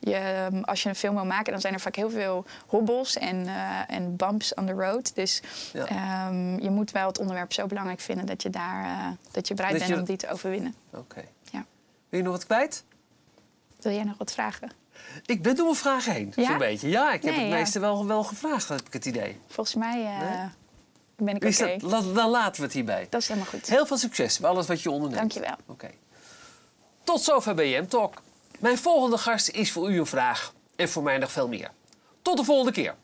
je, 0.00 0.14
ehm, 0.14 0.62
als 0.62 0.82
je 0.82 0.88
een 0.88 0.94
film 0.94 1.14
wil 1.14 1.24
maken, 1.24 1.52
dan 1.52 1.60
zijn 1.60 1.74
er 1.74 1.80
vaak 1.80 1.96
heel 1.96 2.10
veel 2.10 2.44
hobbels 2.66 3.16
en, 3.16 3.46
eh, 3.46 3.80
en 3.96 4.16
bumps 4.16 4.54
on 4.54 4.66
the 4.66 4.72
road. 4.72 5.14
Dus 5.14 5.42
Ja. 5.72 5.86
ehm, 5.86 6.60
je 6.62 6.70
moet 6.70 6.90
wel 6.90 7.06
het 7.06 7.18
onderwerp 7.18 7.52
zo 7.52 7.66
belangrijk 7.66 8.00
vinden 8.00 8.26
dat 8.26 8.42
je, 8.42 8.50
daar, 8.50 8.84
eh, 8.84 9.06
dat 9.30 9.48
je 9.48 9.54
bereid 9.54 9.72
Dat 9.72 9.82
bent 9.82 9.92
je- 9.94 10.00
om 10.00 10.06
die 10.06 10.16
te 10.16 10.30
overwinnen. 10.32 10.74
Oké. 10.94 11.24
Ja. 11.50 11.64
Wil 12.08 12.18
je 12.20 12.24
nog 12.24 12.32
wat 12.34 12.46
kwijt? 12.46 12.84
Wil 13.80 13.92
jij 13.92 14.04
nog 14.04 14.18
wat 14.18 14.32
vragen? 14.32 14.70
Ik 15.26 15.42
ben 15.42 15.56
door 15.56 15.64
mijn 15.64 15.76
vragen 15.76 16.12
heen, 16.12 16.32
Ja? 16.36 16.46
zo'n 16.48 16.58
beetje. 16.58 16.88
Ja, 16.88 17.12
ik 17.12 17.22
heb 17.22 17.34
Nee, 17.34 17.40
het 17.44 17.52
ja. 17.52 17.58
meeste 17.58 17.80
wel, 17.80 18.06
wel 18.06 18.24
gevraagd, 18.24 18.68
heb 18.68 18.86
ik 18.86 18.92
het 18.92 19.04
idee. 19.06 19.40
Volgens 19.46 19.76
mij 19.76 20.04
eh, 20.04 20.18
Nee? 20.40 20.48
Ben 21.24 21.36
ik 21.36 21.44
oké. 21.44 21.76
La- 21.80 22.00
dan 22.14 22.30
laten 22.30 22.60
we 22.60 22.62
het 22.66 22.72
hierbij. 22.72 23.06
Dat 23.10 23.20
is 23.20 23.28
helemaal 23.28 23.48
goed. 23.50 23.66
Heel 23.68 23.86
veel 23.86 23.96
succes 23.98 24.38
bij 24.38 24.50
alles 24.50 24.66
wat 24.66 24.82
je 24.82 24.90
onderneemt. 24.90 25.20
Dankjewel. 25.20 25.56
Oké. 25.66 25.90
Tot 27.04 27.20
zover 27.22 27.54
BM 27.54 27.86
Talk. 27.86 28.22
Mijn 28.58 28.78
volgende 28.78 29.18
gast 29.18 29.48
is 29.48 29.72
voor 29.72 29.90
u 29.90 29.98
een 29.98 30.06
vraag. 30.06 30.52
En 30.76 30.88
voor 30.88 31.02
mij 31.02 31.18
nog 31.18 31.32
veel 31.32 31.48
meer. 31.48 31.70
Tot 32.22 32.36
de 32.36 32.44
volgende 32.44 32.72
keer. 32.72 32.94